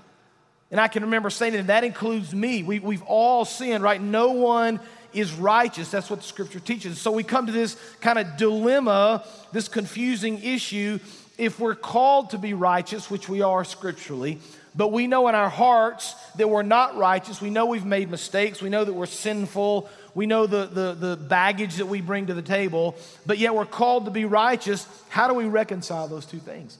And 0.72 0.79
I 0.79 0.88
can 0.88 1.03
remember 1.03 1.29
saying 1.29 1.53
that 1.53 1.67
that 1.67 1.84
includes 1.84 2.34
me. 2.34 2.63
We, 2.63 2.79
we've 2.79 3.03
all 3.03 3.45
sinned, 3.45 3.84
right? 3.84 4.01
No 4.01 4.31
one 4.31 4.79
is 5.15 5.34
righteous. 5.34 5.89
That's 5.89 6.10
what 6.10 6.19
the 6.19 6.25
scripture 6.25 6.60
teaches. 6.60 7.00
So 7.00 7.12
we 7.12 7.24
come 7.24 7.48
to 7.48 7.51
this 7.51 7.77
kind 8.01 8.19
of 8.19 8.38
dilemma, 8.38 9.25
this 9.51 9.67
confusing 9.67 10.41
issue. 10.43 11.00
If 11.38 11.60
we're 11.60 11.75
called 11.75 12.31
to 12.31 12.38
be 12.38 12.53
righteous, 12.53 13.10
which 13.10 13.27
we 13.27 13.41
are 13.41 13.63
scripturally, 13.63 14.39
but 14.75 14.91
we 14.91 15.07
know 15.07 15.27
in 15.27 15.36
our 15.36 15.50
hearts 15.50 16.13
that 16.36 16.50
we're 16.50 16.63
not 16.63 16.98
righteous, 16.98 17.41
we 17.41 17.50
know 17.50 17.65
we've 17.65 17.86
made 17.86 18.12
mistakes, 18.12 18.62
we 18.62 18.69
know 18.69 18.84
that 18.84 18.93
we're 18.93 19.05
sinful, 19.05 19.89
we 20.13 20.25
know 20.25 20.48
the, 20.48 20.65
the, 20.65 20.93
the 20.93 21.15
baggage 21.15 21.75
that 21.75 21.86
we 21.86 22.01
bring 22.01 22.27
to 22.27 22.34
the 22.34 22.41
table, 22.41 22.95
but 23.25 23.38
yet 23.38 23.55
we're 23.55 23.65
called 23.65 24.05
to 24.05 24.12
be 24.12 24.25
righteous. 24.25 24.88
How 25.10 25.27
do 25.27 25.34
we 25.34 25.45
reconcile 25.45 26.07
those 26.07 26.25
two 26.25 26.39
things? 26.39 26.77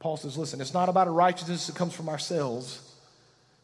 Paul 0.00 0.16
says, 0.16 0.36
listen, 0.36 0.60
it's 0.60 0.74
not 0.74 0.88
about 0.88 1.08
a 1.08 1.10
righteousness 1.10 1.66
that 1.66 1.76
comes 1.76 1.94
from 1.94 2.08
ourselves. 2.08 2.80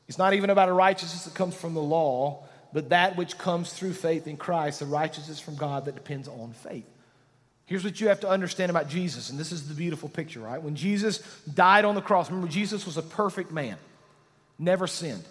It's 0.09 0.19
not 0.19 0.35
even 0.35 0.51
about 0.51 0.69
a 0.69 0.73
righteousness 0.73 1.25
that 1.25 1.35
comes 1.35 1.55
from 1.55 1.75
the 1.75 1.83
law, 1.83 2.45
but 2.75 2.91
that 2.91 3.17
which 3.17 3.39
comes 3.39 3.73
through 3.73 3.93
faith 3.95 4.27
in 4.27 4.37
Christ, 4.37 4.81
the 4.81 4.87
righteousness 4.87 5.39
from 5.39 5.55
God 5.55 5.85
that 5.87 5.95
depends 5.95 6.27
on 6.27 6.53
faith. 6.53 6.85
Here's 7.67 7.85
what 7.85 8.01
you 8.01 8.09
have 8.09 8.21
to 8.21 8.29
understand 8.29 8.69
about 8.69 8.89
Jesus, 8.89 9.31
and 9.31 9.39
this 9.39 9.53
is 9.53 9.69
the 9.69 9.75
beautiful 9.75 10.09
picture, 10.09 10.41
right? 10.41 10.61
When 10.61 10.75
Jesus 10.75 11.19
died 11.55 11.87
on 11.87 11.95
the 11.95 12.03
cross, 12.03 12.29
remember, 12.29 12.51
Jesus 12.51 12.85
was 12.85 12.99
a 12.99 13.03
perfect 13.03 13.53
man, 13.53 13.77
never 14.59 14.87
sinned. 14.87 15.25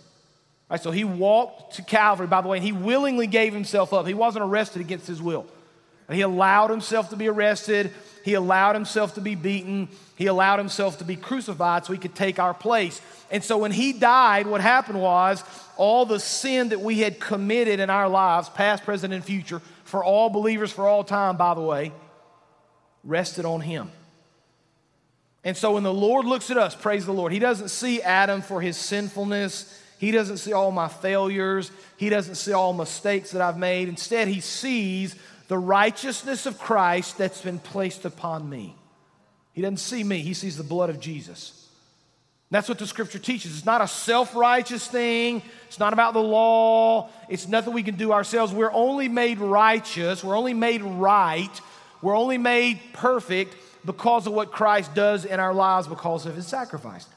Right, 0.70 0.82
so 0.82 0.90
he 0.90 1.04
walked 1.04 1.76
to 1.76 1.84
Calvary, 1.84 2.28
by 2.28 2.42
the 2.42 2.48
way, 2.48 2.58
and 2.58 2.66
he 2.66 2.72
willingly 2.72 3.28
gave 3.28 3.54
himself 3.54 3.94
up. 3.94 4.08
He 4.08 4.14
wasn't 4.14 4.46
arrested 4.46 4.82
against 4.82 5.06
his 5.06 5.22
will. 5.22 5.46
He 6.12 6.22
allowed 6.22 6.70
himself 6.70 7.10
to 7.10 7.16
be 7.16 7.28
arrested. 7.28 7.92
He 8.24 8.34
allowed 8.34 8.76
himself 8.76 9.16
to 9.16 9.22
be 9.22 9.36
beaten. 9.36 9.90
He 10.16 10.28
allowed 10.28 10.60
himself 10.60 11.00
to 11.00 11.04
be 11.04 11.16
crucified 11.16 11.86
so 11.86 11.94
he 11.94 12.00
could 12.00 12.16
take 12.16 12.40
our 12.40 12.54
place. 12.54 13.02
And 13.32 13.44
so 13.44 13.58
when 13.58 13.72
he 13.72 13.94
died, 13.94 14.48
what 14.48 14.62
happened 14.62 15.02
was 15.02 15.44
all 15.76 16.06
the 16.06 16.20
sin 16.20 16.70
that 16.70 16.82
we 16.82 17.00
had 17.00 17.20
committed 17.20 17.80
in 17.80 17.90
our 17.90 18.08
lives, 18.08 18.50
past, 18.50 18.84
present, 18.84 19.14
and 19.14 19.24
future, 19.24 19.62
for 19.84 20.04
all 20.04 20.30
believers 20.30 20.72
for 20.72 20.88
all 20.88 21.04
time, 21.04 21.38
by 21.38 21.54
the 21.54 21.62
way, 21.62 21.92
rested 23.04 23.46
on 23.46 23.62
him. 23.62 23.92
And 25.44 25.58
so 25.58 25.74
when 25.74 25.84
the 25.84 25.94
Lord 25.94 26.26
looks 26.26 26.50
at 26.52 26.58
us, 26.58 26.76
praise 26.76 27.06
the 27.06 27.12
Lord, 27.12 27.34
he 27.34 27.40
doesn't 27.40 27.70
see 27.70 28.02
Adam 28.02 28.42
for 28.42 28.62
his 28.62 28.78
sinfulness. 28.78 29.80
He 29.98 30.12
doesn't 30.12 30.38
see 30.38 30.54
all 30.54 30.72
my 30.72 30.88
failures. 30.88 31.72
He 31.98 32.10
doesn't 32.10 32.36
see 32.36 32.54
all 32.54 32.74
mistakes 32.74 33.32
that 33.32 33.42
I've 33.42 33.58
made. 33.58 33.90
Instead, 33.90 34.28
he 34.28 34.40
sees 34.40 35.16
the 35.48 35.58
righteousness 35.58 36.46
of 36.46 36.58
Christ 36.60 37.18
that's 37.18 37.42
been 37.42 37.60
placed 37.60 38.06
upon 38.06 38.50
me. 38.50 38.76
He 39.54 39.62
doesn't 39.62 39.78
see 39.78 40.04
me, 40.04 40.20
he 40.20 40.34
sees 40.34 40.58
the 40.58 40.64
blood 40.64 40.90
of 40.90 41.00
Jesus. 41.00 41.60
That's 42.54 42.70
what 42.70 42.78
the 42.78 42.86
scripture 42.86 43.18
teaches. 43.18 43.58
It's 43.58 43.66
not 43.66 43.82
a 43.82 43.88
self 43.88 44.36
righteous 44.36 44.88
thing. 44.88 45.42
It's 45.68 45.80
not 45.80 45.92
about 45.92 46.14
the 46.14 46.22
law. 46.22 47.10
It's 47.28 47.48
nothing 47.48 47.74
we 47.74 47.82
can 47.82 47.96
do 47.96 48.12
ourselves. 48.12 48.54
We're 48.54 48.72
only 48.72 49.10
made 49.10 49.40
righteous. 49.40 50.24
We're 50.24 50.38
only 50.38 50.54
made 50.54 50.84
right. 50.84 51.50
We're 52.04 52.16
only 52.16 52.38
made 52.38 52.80
perfect 52.94 53.56
because 53.86 54.28
of 54.28 54.34
what 54.34 54.52
Christ 54.52 54.94
does 54.94 55.26
in 55.26 55.40
our 55.40 55.52
lives 55.54 55.88
because 55.88 56.28
of 56.28 56.36
his 56.36 56.46
sacrifice. 56.46 57.08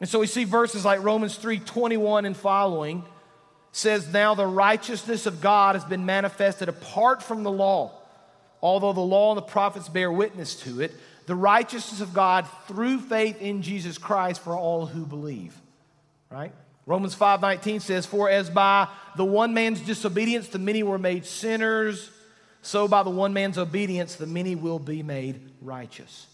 And 0.00 0.08
so 0.08 0.20
we 0.20 0.26
see 0.26 0.44
verses 0.44 0.86
like 0.86 1.02
Romans 1.02 1.36
3 1.36 1.58
21 1.58 2.24
and 2.24 2.34
following 2.34 3.04
says, 3.72 4.12
Now 4.12 4.34
the 4.34 4.46
righteousness 4.46 5.26
of 5.26 5.40
God 5.40 5.74
has 5.74 5.84
been 5.84 6.06
manifested 6.06 6.68
apart 6.68 7.22
from 7.22 7.42
the 7.42 7.50
law, 7.50 7.92
although 8.62 8.92
the 8.92 9.00
law 9.00 9.32
and 9.32 9.38
the 9.38 9.42
prophets 9.42 9.88
bear 9.88 10.12
witness 10.12 10.54
to 10.62 10.80
it 10.80 10.92
the 11.26 11.34
righteousness 11.34 12.00
of 12.00 12.14
God 12.14 12.46
through 12.66 13.00
faith 13.00 13.40
in 13.40 13.62
Jesus 13.62 13.98
Christ 13.98 14.40
for 14.40 14.56
all 14.56 14.86
who 14.86 15.06
believe. 15.06 15.54
Right? 16.30 16.52
Romans 16.86 17.14
5:19 17.14 17.80
says, 17.80 18.06
"For 18.06 18.28
as 18.28 18.50
by 18.50 18.88
the 19.16 19.24
one 19.24 19.54
man's 19.54 19.80
disobedience 19.80 20.48
the 20.48 20.58
many 20.58 20.82
were 20.82 20.98
made 20.98 21.24
sinners, 21.24 22.10
so 22.60 22.88
by 22.88 23.02
the 23.02 23.10
one 23.10 23.32
man's 23.32 23.58
obedience 23.58 24.16
the 24.16 24.26
many 24.26 24.56
will 24.56 24.78
be 24.78 25.02
made 25.02 25.52
righteous." 25.60 26.26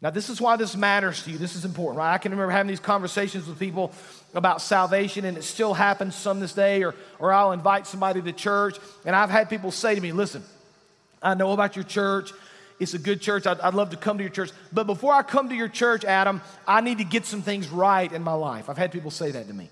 Now, 0.00 0.10
this 0.10 0.30
is 0.30 0.40
why 0.40 0.56
this 0.56 0.76
matters 0.76 1.24
to 1.24 1.32
you. 1.32 1.38
This 1.38 1.56
is 1.56 1.64
important, 1.64 1.98
right? 1.98 2.14
I 2.14 2.18
can 2.18 2.30
remember 2.30 2.52
having 2.52 2.68
these 2.68 2.78
conversations 2.78 3.48
with 3.48 3.58
people 3.58 3.92
about 4.34 4.60
salvation, 4.60 5.24
and 5.24 5.36
it 5.36 5.44
still 5.44 5.74
happens 5.74 6.14
some 6.14 6.40
this 6.40 6.52
day, 6.52 6.84
or, 6.84 6.94
or 7.18 7.32
I'll 7.32 7.52
invite 7.52 7.86
somebody 7.86 8.20
to 8.22 8.32
church, 8.32 8.76
and 9.04 9.16
I've 9.16 9.30
had 9.30 9.48
people 9.48 9.70
say 9.70 9.94
to 9.94 10.00
me, 10.00 10.12
Listen, 10.12 10.42
I 11.22 11.34
know 11.34 11.52
about 11.52 11.76
your 11.76 11.84
church. 11.84 12.32
It's 12.80 12.94
a 12.94 12.98
good 12.98 13.20
church. 13.20 13.46
I'd, 13.46 13.58
I'd, 13.60 13.74
love 13.74 13.90
to 13.90 13.96
come 13.96 14.18
to 14.18 14.24
your 14.24 14.32
church. 14.32 14.50
But 14.72 14.84
before 14.84 15.12
I 15.12 15.22
come 15.22 15.48
to 15.48 15.54
your 15.54 15.68
church, 15.68 16.04
Adam, 16.04 16.40
I 16.66 16.80
need 16.80 16.98
to 16.98 17.04
get 17.04 17.24
some 17.24 17.42
things 17.42 17.68
right 17.68 18.10
in 18.12 18.22
my 18.22 18.34
life. 18.34 18.70
I've 18.70 18.78
had 18.78 18.92
people 18.92 19.10
say 19.10 19.32
that 19.32 19.48
to 19.48 19.54
me. 19.54 19.68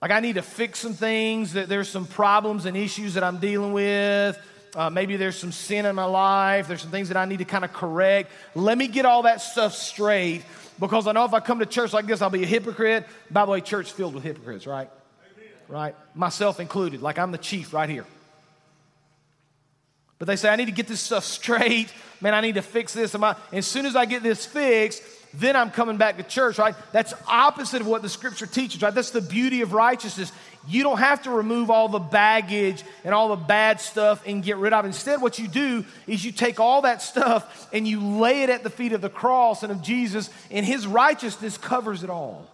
Like, 0.00 0.10
I 0.10 0.20
need 0.20 0.36
to 0.36 0.42
fix 0.42 0.78
some 0.78 0.94
things, 0.94 1.54
that 1.54 1.68
there's 1.68 1.88
some 1.88 2.06
problems 2.06 2.64
and 2.64 2.76
issues 2.76 3.14
that 3.14 3.24
I'm 3.24 3.38
dealing 3.38 3.72
with. 3.72 4.38
Uh, 4.74 4.90
maybe 4.90 5.16
there's 5.16 5.38
some 5.38 5.52
sin 5.52 5.86
in 5.86 5.94
my 5.94 6.04
life. 6.04 6.68
There's 6.68 6.82
some 6.82 6.90
things 6.90 7.08
that 7.08 7.16
I 7.16 7.26
need 7.26 7.38
to 7.38 7.44
kind 7.44 7.64
of 7.64 7.72
correct. 7.72 8.30
Let 8.54 8.76
me 8.76 8.88
get 8.88 9.06
all 9.06 9.22
that 9.22 9.40
stuff 9.40 9.74
straight 9.74 10.42
because 10.78 11.06
I 11.06 11.12
know 11.12 11.24
if 11.24 11.34
I 11.34 11.40
come 11.40 11.60
to 11.60 11.66
church 11.66 11.92
like 11.92 12.06
this, 12.06 12.22
I'll 12.22 12.30
be 12.30 12.42
a 12.42 12.46
hypocrite. 12.46 13.06
By 13.30 13.44
the 13.44 13.52
way, 13.52 13.60
church 13.60 13.92
filled 13.92 14.14
with 14.14 14.24
hypocrites, 14.24 14.66
right? 14.66 14.90
Amen. 15.36 15.48
Right? 15.68 15.96
Myself 16.14 16.60
included. 16.60 17.02
Like 17.02 17.18
I'm 17.18 17.32
the 17.32 17.38
chief 17.38 17.72
right 17.72 17.88
here. 17.88 18.06
But 20.18 20.26
they 20.26 20.36
say, 20.36 20.48
I 20.48 20.56
need 20.56 20.66
to 20.66 20.72
get 20.72 20.86
this 20.86 21.00
stuff 21.00 21.24
straight. 21.38 21.92
Man, 22.20 22.34
I 22.34 22.40
need 22.40 22.54
to 22.54 22.62
fix 22.62 22.92
this. 22.92 23.14
And 23.14 23.24
As 23.52 23.66
soon 23.66 23.86
as 23.86 23.96
I 23.96 24.04
get 24.04 24.22
this 24.22 24.46
fixed, 24.46 25.02
then 25.38 25.56
I'm 25.56 25.70
coming 25.70 25.96
back 25.96 26.16
to 26.16 26.22
church, 26.22 26.58
right? 26.58 26.74
That's 26.92 27.14
opposite 27.26 27.80
of 27.80 27.86
what 27.86 28.02
the 28.02 28.08
scripture 28.08 28.46
teaches, 28.46 28.82
right? 28.82 28.94
That's 28.94 29.10
the 29.10 29.20
beauty 29.20 29.62
of 29.62 29.72
righteousness. 29.72 30.32
You 30.66 30.82
don't 30.82 30.98
have 30.98 31.22
to 31.24 31.30
remove 31.30 31.70
all 31.70 31.88
the 31.88 31.98
baggage 31.98 32.82
and 33.04 33.14
all 33.14 33.28
the 33.28 33.36
bad 33.36 33.80
stuff 33.80 34.22
and 34.26 34.42
get 34.42 34.56
rid 34.56 34.72
of. 34.72 34.84
It. 34.84 34.88
Instead, 34.88 35.20
what 35.20 35.38
you 35.38 35.48
do 35.48 35.84
is 36.06 36.24
you 36.24 36.32
take 36.32 36.60
all 36.60 36.82
that 36.82 37.02
stuff 37.02 37.68
and 37.72 37.86
you 37.86 38.00
lay 38.00 38.42
it 38.42 38.50
at 38.50 38.62
the 38.62 38.70
feet 38.70 38.92
of 38.92 39.00
the 39.00 39.10
cross 39.10 39.62
and 39.62 39.70
of 39.70 39.82
Jesus, 39.82 40.30
and 40.50 40.64
his 40.64 40.86
righteousness 40.86 41.58
covers 41.58 42.02
it 42.02 42.10
all. 42.10 42.50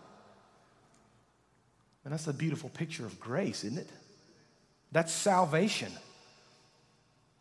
And 2.04 2.12
that's 2.12 2.26
a 2.26 2.32
beautiful 2.32 2.70
picture 2.70 3.04
of 3.04 3.20
grace, 3.20 3.62
isn't 3.64 3.78
it? 3.78 3.88
That's 4.90 5.12
salvation. 5.12 5.92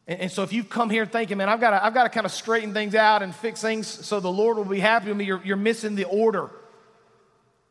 And, 0.09 0.21
and 0.21 0.31
so 0.31 0.43
if 0.43 0.51
you've 0.51 0.69
come 0.69 0.89
here 0.89 1.05
thinking, 1.05 1.37
man, 1.37 1.47
I've 1.47 1.61
got 1.61 1.69
to, 1.69 1.85
I've 1.85 1.93
got 1.93 2.03
to 2.03 2.09
kind 2.09 2.25
of 2.25 2.33
straighten 2.33 2.73
things 2.73 2.95
out 2.95 3.21
and 3.21 3.33
fix 3.33 3.61
things 3.61 3.87
so 3.87 4.19
the 4.19 4.31
Lord 4.31 4.57
will 4.57 4.65
be 4.65 4.79
happy 4.79 5.07
with 5.07 5.17
me, 5.17 5.23
you're, 5.23 5.41
you're 5.45 5.55
missing 5.55 5.95
the 5.95 6.05
order. 6.05 6.49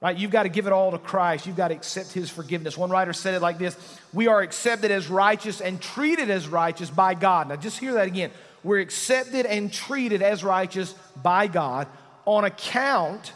Right? 0.01 0.17
You've 0.17 0.31
got 0.31 0.45
to 0.45 0.49
give 0.49 0.69
it 0.69 0.73
all 0.73 0.93
to 0.93 0.99
Christ. 0.99 1.45
You've 1.45 1.57
got 1.57 1.69
to 1.69 1.75
accept 1.75 2.13
his 2.13 2.31
forgiveness. 2.31 2.79
One 2.79 2.89
writer 2.89 3.13
said 3.13 3.35
it 3.35 3.43
like 3.43 3.59
this 3.59 3.77
We 4.13 4.29
are 4.29 4.41
accepted 4.41 4.93
as 4.93 5.09
righteous 5.09 5.61
and 5.61 5.83
treated 5.83 6.31
as 6.31 6.47
righteous 6.47 6.89
by 6.89 7.15
God. 7.15 7.49
Now, 7.49 7.57
just 7.57 7.79
hear 7.79 7.95
that 7.95 8.07
again. 8.07 8.31
We're 8.63 8.79
accepted 8.79 9.45
and 9.45 9.73
treated 9.73 10.23
as 10.23 10.45
righteous 10.45 10.93
by 11.21 11.49
God 11.49 11.89
on 12.27 12.45
account 12.45 13.33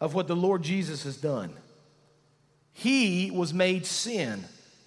of 0.00 0.14
what 0.14 0.26
the 0.26 0.36
Lord 0.36 0.62
Jesus 0.62 1.02
has 1.04 1.18
done. 1.18 1.52
He 2.72 3.30
was 3.30 3.52
made 3.52 3.84
sin, 3.84 4.44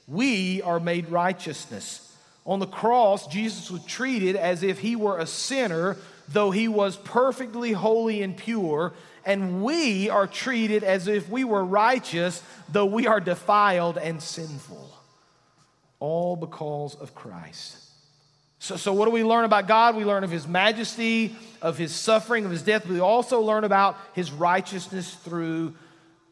we 0.07 0.63
are 0.63 0.79
made 0.79 1.09
righteousness. 1.09 2.10
On 2.45 2.59
the 2.59 2.67
cross, 2.67 3.27
Jesus 3.27 3.69
was 3.69 3.85
treated 3.85 4.35
as 4.35 4.63
if 4.63 4.79
he 4.79 4.95
were 4.95 5.19
a 5.19 5.27
sinner, 5.27 5.97
though 6.27 6.51
he 6.51 6.67
was 6.67 6.97
perfectly 6.97 7.71
holy 7.71 8.21
and 8.21 8.35
pure. 8.35 8.93
And 9.25 9.63
we 9.63 10.09
are 10.09 10.25
treated 10.25 10.83
as 10.83 11.07
if 11.07 11.29
we 11.29 11.43
were 11.43 11.63
righteous, 11.63 12.41
though 12.69 12.87
we 12.87 13.05
are 13.05 13.19
defiled 13.19 13.97
and 13.97 14.21
sinful. 14.21 14.89
All 15.99 16.35
because 16.35 16.95
of 16.95 17.13
Christ. 17.13 17.77
So, 18.57 18.75
so, 18.75 18.93
what 18.93 19.05
do 19.05 19.11
we 19.11 19.23
learn 19.23 19.43
about 19.43 19.67
God? 19.67 19.95
We 19.95 20.05
learn 20.05 20.23
of 20.23 20.31
His 20.31 20.47
majesty, 20.47 21.35
of 21.61 21.77
His 21.77 21.93
suffering, 21.93 22.45
of 22.45 22.51
His 22.51 22.61
death. 22.61 22.85
We 22.87 22.99
also 22.99 23.41
learn 23.41 23.63
about 23.63 23.97
His 24.13 24.31
righteousness 24.31 25.13
through 25.15 25.75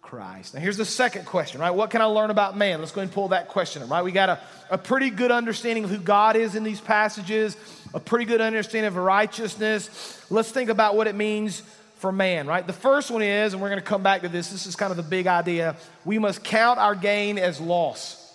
Christ. 0.09 0.55
Now, 0.55 0.59
here's 0.59 0.75
the 0.75 0.85
second 0.85 1.25
question, 1.25 1.61
right? 1.61 1.69
What 1.69 1.91
can 1.91 2.01
I 2.01 2.05
learn 2.05 2.31
about 2.31 2.57
man? 2.57 2.79
Let's 2.79 2.91
go 2.91 3.01
and 3.01 3.11
pull 3.11 3.27
that 3.27 3.47
question 3.47 3.87
right? 3.87 4.03
We 4.03 4.11
got 4.11 4.29
a, 4.29 4.39
a 4.71 4.77
pretty 4.79 5.11
good 5.11 5.29
understanding 5.29 5.83
of 5.83 5.91
who 5.91 5.99
God 5.99 6.35
is 6.35 6.55
in 6.55 6.63
these 6.63 6.81
passages, 6.81 7.55
a 7.93 7.99
pretty 7.99 8.25
good 8.25 8.41
understanding 8.41 8.87
of 8.87 8.95
righteousness. 8.95 10.25
Let's 10.31 10.49
think 10.49 10.71
about 10.71 10.95
what 10.95 11.05
it 11.05 11.13
means 11.13 11.61
for 11.99 12.11
man, 12.11 12.47
right? 12.47 12.65
The 12.65 12.73
first 12.73 13.11
one 13.11 13.21
is, 13.21 13.53
and 13.53 13.61
we're 13.61 13.69
going 13.69 13.81
to 13.81 13.85
come 13.85 14.01
back 14.01 14.23
to 14.23 14.29
this, 14.29 14.49
this 14.49 14.65
is 14.65 14.75
kind 14.75 14.89
of 14.89 14.97
the 14.97 15.03
big 15.03 15.27
idea 15.27 15.75
we 16.05 16.17
must 16.17 16.43
count 16.43 16.79
our 16.79 16.95
gain 16.95 17.37
as 17.37 17.61
loss. 17.61 18.33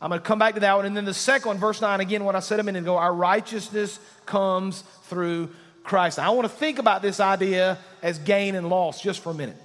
I'm 0.00 0.08
going 0.08 0.18
to 0.18 0.26
come 0.26 0.38
back 0.38 0.54
to 0.54 0.60
that 0.60 0.76
one. 0.76 0.86
And 0.86 0.96
then 0.96 1.04
the 1.04 1.12
second 1.12 1.46
one, 1.46 1.58
verse 1.58 1.82
9, 1.82 2.00
again, 2.00 2.24
what 2.24 2.36
I 2.36 2.40
said 2.40 2.58
a 2.58 2.62
minute 2.62 2.84
ago, 2.84 2.96
our 2.96 3.12
righteousness 3.12 3.98
comes 4.24 4.80
through 5.02 5.50
Christ. 5.84 6.16
Now, 6.16 6.32
I 6.32 6.34
want 6.34 6.48
to 6.48 6.56
think 6.56 6.78
about 6.78 7.02
this 7.02 7.20
idea 7.20 7.76
as 8.02 8.18
gain 8.18 8.54
and 8.54 8.70
loss 8.70 9.02
just 9.02 9.20
for 9.20 9.28
a 9.28 9.34
minute. 9.34 9.56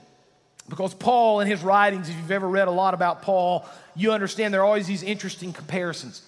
Because 0.69 0.93
Paul, 0.93 1.39
in 1.39 1.47
his 1.47 1.63
writings, 1.63 2.09
if 2.09 2.15
you've 2.15 2.31
ever 2.31 2.47
read 2.47 2.67
a 2.67 2.71
lot 2.71 2.93
about 2.93 3.21
Paul, 3.21 3.65
you 3.95 4.11
understand 4.11 4.53
there 4.53 4.61
are 4.61 4.65
always 4.65 4.87
these 4.87 5.03
interesting 5.03 5.53
comparisons. 5.53 6.21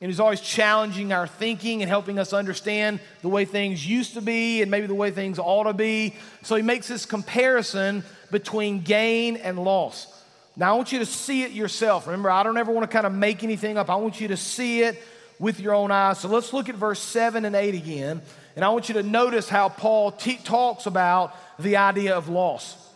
And 0.00 0.10
he's 0.10 0.20
always 0.20 0.40
challenging 0.40 1.12
our 1.12 1.26
thinking 1.26 1.82
and 1.82 1.88
helping 1.88 2.18
us 2.18 2.32
understand 2.32 3.00
the 3.22 3.28
way 3.28 3.44
things 3.44 3.84
used 3.84 4.14
to 4.14 4.20
be 4.20 4.62
and 4.62 4.70
maybe 4.70 4.86
the 4.86 4.94
way 4.94 5.10
things 5.10 5.38
ought 5.38 5.64
to 5.64 5.72
be. 5.72 6.14
So 6.42 6.54
he 6.54 6.62
makes 6.62 6.86
this 6.86 7.04
comparison 7.04 8.04
between 8.30 8.82
gain 8.82 9.36
and 9.36 9.58
loss. 9.58 10.14
Now, 10.56 10.74
I 10.74 10.76
want 10.76 10.92
you 10.92 11.00
to 11.00 11.06
see 11.06 11.42
it 11.42 11.52
yourself. 11.52 12.06
Remember, 12.06 12.30
I 12.30 12.42
don't 12.42 12.56
ever 12.56 12.72
want 12.72 12.88
to 12.88 12.92
kind 12.92 13.06
of 13.06 13.12
make 13.12 13.42
anything 13.42 13.76
up. 13.76 13.90
I 13.90 13.96
want 13.96 14.20
you 14.20 14.28
to 14.28 14.36
see 14.36 14.82
it 14.82 15.00
with 15.38 15.60
your 15.60 15.74
own 15.74 15.90
eyes. 15.90 16.18
So 16.18 16.28
let's 16.28 16.52
look 16.52 16.68
at 16.68 16.74
verse 16.74 17.00
7 17.00 17.44
and 17.44 17.54
8 17.54 17.74
again. 17.74 18.22
And 18.56 18.64
I 18.64 18.68
want 18.70 18.88
you 18.88 18.94
to 18.94 19.04
notice 19.04 19.48
how 19.48 19.68
Paul 19.68 20.12
t- 20.12 20.38
talks 20.42 20.86
about 20.86 21.34
the 21.60 21.76
idea 21.76 22.16
of 22.16 22.28
loss. 22.28 22.87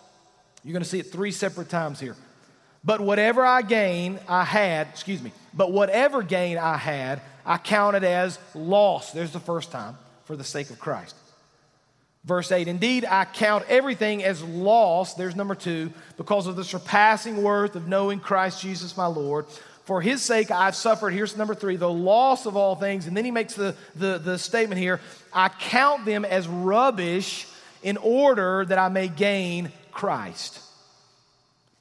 You're 0.64 0.73
going 0.73 0.83
to 0.83 0.88
see 0.88 1.00
it 1.00 1.11
three 1.11 1.33
separate 1.33 1.69
times 1.69 1.99
here. 1.99 2.16
But 2.85 3.00
whatever 3.00 3.45
I 3.45 3.62
gain, 3.62 4.19
I 4.28 4.45
had, 4.45 4.88
excuse 4.88 5.23
me, 5.23 5.33
but 5.54 5.73
whatever 5.73 6.23
gain 6.23 6.59
I 6.59 6.76
had, 6.76 7.21
I 7.47 7.59
counted 7.59 8.04
as 8.04 8.38
loss. 8.54 9.12
There's 9.12 9.33
the 9.33 9.40
first 9.40 9.71
time 9.71 9.97
for 10.25 10.37
the 10.37 10.45
sake 10.45 10.71
of 10.71 10.78
Christ. 10.78 11.14
Verse 12.25 12.52
8, 12.52 12.69
indeed, 12.69 13.04
I 13.04 13.25
count 13.25 13.64
everything 13.69 14.23
as 14.23 14.42
loss. 14.42 15.14
There's 15.14 15.35
number 15.35 15.57
two, 15.57 15.92
because 16.16 16.47
of 16.47 16.54
the 16.54 16.64
surpassing 16.64 17.42
worth 17.42 17.75
of 17.75 17.88
knowing 17.88 18.21
Christ 18.21 18.62
Jesus 18.62 18.97
my 18.97 19.07
Lord. 19.07 19.47
For 19.85 20.00
his 20.00 20.23
sake, 20.23 20.52
I've 20.52 20.76
suffered, 20.76 21.11
here's 21.11 21.37
number 21.37 21.57
three, 21.57 21.75
the 21.75 21.90
loss 21.90 22.47
of 22.47 22.57
all 22.57 22.76
things. 22.76 23.09
And 23.09 23.16
then 23.16 23.25
he 23.25 23.33
makes 23.33 23.54
the, 23.54 23.75
the, 23.97 24.19
the 24.19 24.38
statement 24.38 24.81
here 24.81 25.00
I 25.33 25.49
count 25.49 26.04
them 26.04 26.25
as 26.25 26.47
rubbish 26.47 27.49
in 27.83 27.97
order 27.97 28.64
that 28.66 28.78
I 28.78 28.88
may 28.88 29.09
gain 29.09 29.73
Christ. 29.92 30.61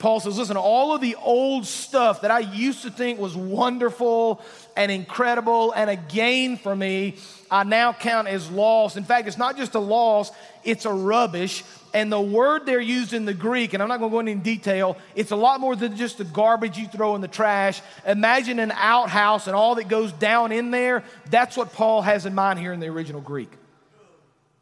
Paul 0.01 0.19
says, 0.19 0.35
listen, 0.35 0.57
all 0.57 0.95
of 0.95 1.01
the 1.01 1.15
old 1.15 1.67
stuff 1.67 2.21
that 2.21 2.31
I 2.31 2.39
used 2.39 2.81
to 2.81 2.89
think 2.89 3.19
was 3.19 3.37
wonderful 3.37 4.41
and 4.75 4.91
incredible 4.91 5.73
and 5.73 5.91
a 5.91 5.95
gain 5.95 6.57
for 6.57 6.75
me, 6.75 7.17
I 7.51 7.63
now 7.65 7.93
count 7.93 8.27
as 8.27 8.49
loss. 8.49 8.97
In 8.97 9.03
fact, 9.03 9.27
it's 9.27 9.37
not 9.37 9.57
just 9.57 9.75
a 9.75 9.79
loss, 9.79 10.31
it's 10.63 10.85
a 10.85 10.91
rubbish. 10.91 11.63
And 11.93 12.11
the 12.11 12.19
word 12.19 12.65
they're 12.65 12.81
used 12.81 13.13
in 13.13 13.25
the 13.25 13.33
Greek, 13.33 13.75
and 13.75 13.83
I'm 13.83 13.89
not 13.89 13.99
going 13.99 14.09
to 14.09 14.15
go 14.15 14.19
into 14.21 14.43
detail, 14.43 14.97
it's 15.13 15.29
a 15.29 15.35
lot 15.35 15.59
more 15.59 15.75
than 15.75 15.95
just 15.95 16.17
the 16.17 16.23
garbage 16.23 16.79
you 16.79 16.87
throw 16.87 17.13
in 17.13 17.21
the 17.21 17.27
trash. 17.27 17.79
Imagine 18.07 18.57
an 18.57 18.71
outhouse 18.71 19.45
and 19.45 19.55
all 19.55 19.75
that 19.75 19.87
goes 19.87 20.11
down 20.13 20.51
in 20.51 20.71
there. 20.71 21.03
That's 21.29 21.55
what 21.55 21.73
Paul 21.73 22.01
has 22.01 22.25
in 22.25 22.33
mind 22.33 22.57
here 22.57 22.73
in 22.73 22.79
the 22.79 22.87
original 22.87 23.21
Greek. 23.21 23.51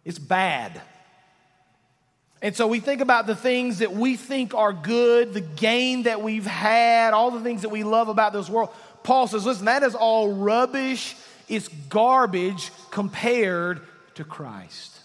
It's 0.03 0.20
bad. 0.20 0.82
And 2.41 2.55
so 2.55 2.67
we 2.67 2.79
think 2.79 3.01
about 3.01 3.27
the 3.27 3.36
things 3.36 3.79
that 3.79 3.91
we 3.91 4.15
think 4.15 4.53
are 4.53 4.72
good, 4.72 5.34
the 5.34 5.41
gain 5.41 6.03
that 6.03 6.22
we've 6.22 6.46
had, 6.46 7.13
all 7.13 7.31
the 7.31 7.41
things 7.41 7.63
that 7.63 7.69
we 7.69 7.84
love 7.84 8.08
about 8.08 8.31
this 8.31 8.50
world. 8.50 8.69
Paul 9.03 9.27
says, 9.27 9.46
listen, 9.46 9.65
that 9.65 9.84
is 9.84 9.93
all 9.93 10.34
rubbish, 10.34 11.15
it's 11.50 11.67
garbage 11.67 12.72
compared 12.91 13.81
to 14.15 14.24
Christ. 14.24 15.00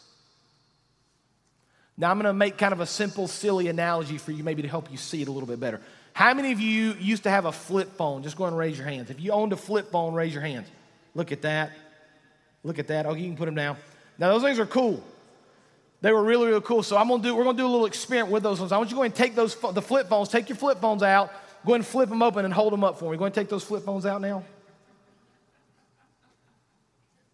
Now, 1.96 2.10
I'm 2.10 2.16
going 2.16 2.26
to 2.26 2.32
make 2.32 2.58
kind 2.58 2.72
of 2.72 2.80
a 2.80 2.86
simple, 2.86 3.28
silly 3.28 3.68
analogy 3.68 4.18
for 4.18 4.32
you, 4.32 4.42
maybe 4.42 4.62
to 4.62 4.68
help 4.68 4.90
you 4.90 4.96
see 4.96 5.22
it 5.22 5.28
a 5.28 5.32
little 5.32 5.46
bit 5.46 5.60
better. 5.60 5.80
How 6.12 6.34
many 6.34 6.52
of 6.52 6.60
you 6.60 6.94
used 6.94 7.24
to 7.24 7.30
have 7.30 7.44
a 7.44 7.52
flip 7.52 7.96
phone? 7.96 8.22
Just 8.22 8.36
go 8.36 8.44
and 8.44 8.56
raise 8.56 8.78
your 8.78 8.86
hands. 8.86 9.10
If 9.10 9.20
you 9.20 9.32
owned 9.32 9.52
a 9.52 9.56
flip 9.56 9.90
phone, 9.90 10.14
raise 10.14 10.32
your 10.32 10.42
hands. 10.42 10.68
Look 11.14 11.32
at 11.32 11.42
that. 11.42 11.72
Look 12.62 12.78
at 12.78 12.88
that. 12.88 13.06
Okay, 13.06 13.20
you 13.20 13.26
can 13.28 13.36
put 13.36 13.46
them 13.46 13.54
down. 13.54 13.76
Now, 14.18 14.30
those 14.32 14.42
things 14.42 14.58
are 14.58 14.66
cool. 14.66 15.02
They 16.04 16.12
were 16.12 16.23
really, 16.23 16.49
really 16.49 16.61
cool. 16.61 16.82
So 16.82 16.99
I'm 16.99 17.08
gonna 17.08 17.23
do, 17.23 17.34
we're 17.34 17.44
gonna 17.44 17.56
do 17.56 17.64
a 17.64 17.66
little 17.66 17.87
experiment 17.87 18.30
with 18.30 18.42
those 18.42 18.61
ones. 18.61 18.73
I 18.73 18.76
want 18.76 18.90
you 18.90 18.96
to 18.96 18.99
go 18.99 19.02
and 19.04 19.14
take 19.14 19.34
those, 19.34 19.56
the 19.56 19.80
flip 19.80 20.06
phones, 20.06 20.28
take 20.28 20.50
your 20.50 20.56
flip 20.56 20.78
phones 20.78 21.02
out, 21.02 21.32
go 21.64 21.73
ahead 21.73 21.76
and 21.76 21.87
flip 21.87 22.11
them 22.11 22.23
open 22.23 22.44
and 22.44 22.52
hold 22.52 22.75
them 22.75 22.84
up 22.84 22.99
for 22.99 23.11
me. 23.11 23.16
Go 23.16 23.25
ahead 23.25 23.34
and 23.34 23.34
take 23.34 23.49
those 23.49 23.64
flip 23.64 23.84
phones 23.84 24.04
out 24.04 24.20
now. 24.20 24.44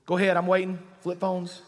Go 0.07 0.17
ahead, 0.17 0.37
I'm 0.37 0.47
waiting. 0.47 0.79
Flip 1.01 1.19
phones. 1.19 1.63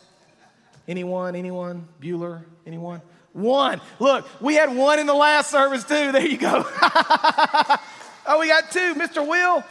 Anyone, 0.87 1.35
anyone? 1.35 1.89
Bueller, 2.01 2.45
anyone? 2.69 3.03
One. 3.33 3.81
Look, 3.99 4.25
we 4.41 4.55
had 4.55 4.73
one 4.73 5.01
in 5.01 5.09
the 5.09 5.13
last 5.13 5.51
service 5.51 5.83
too. 5.83 6.13
There 6.13 6.25
you 6.25 6.39
go. 6.39 6.65
oh, 8.27 8.37
we 8.39 8.47
got 8.47 8.71
two. 8.71 8.95
Mr. 8.95 9.27
Will, 9.27 9.65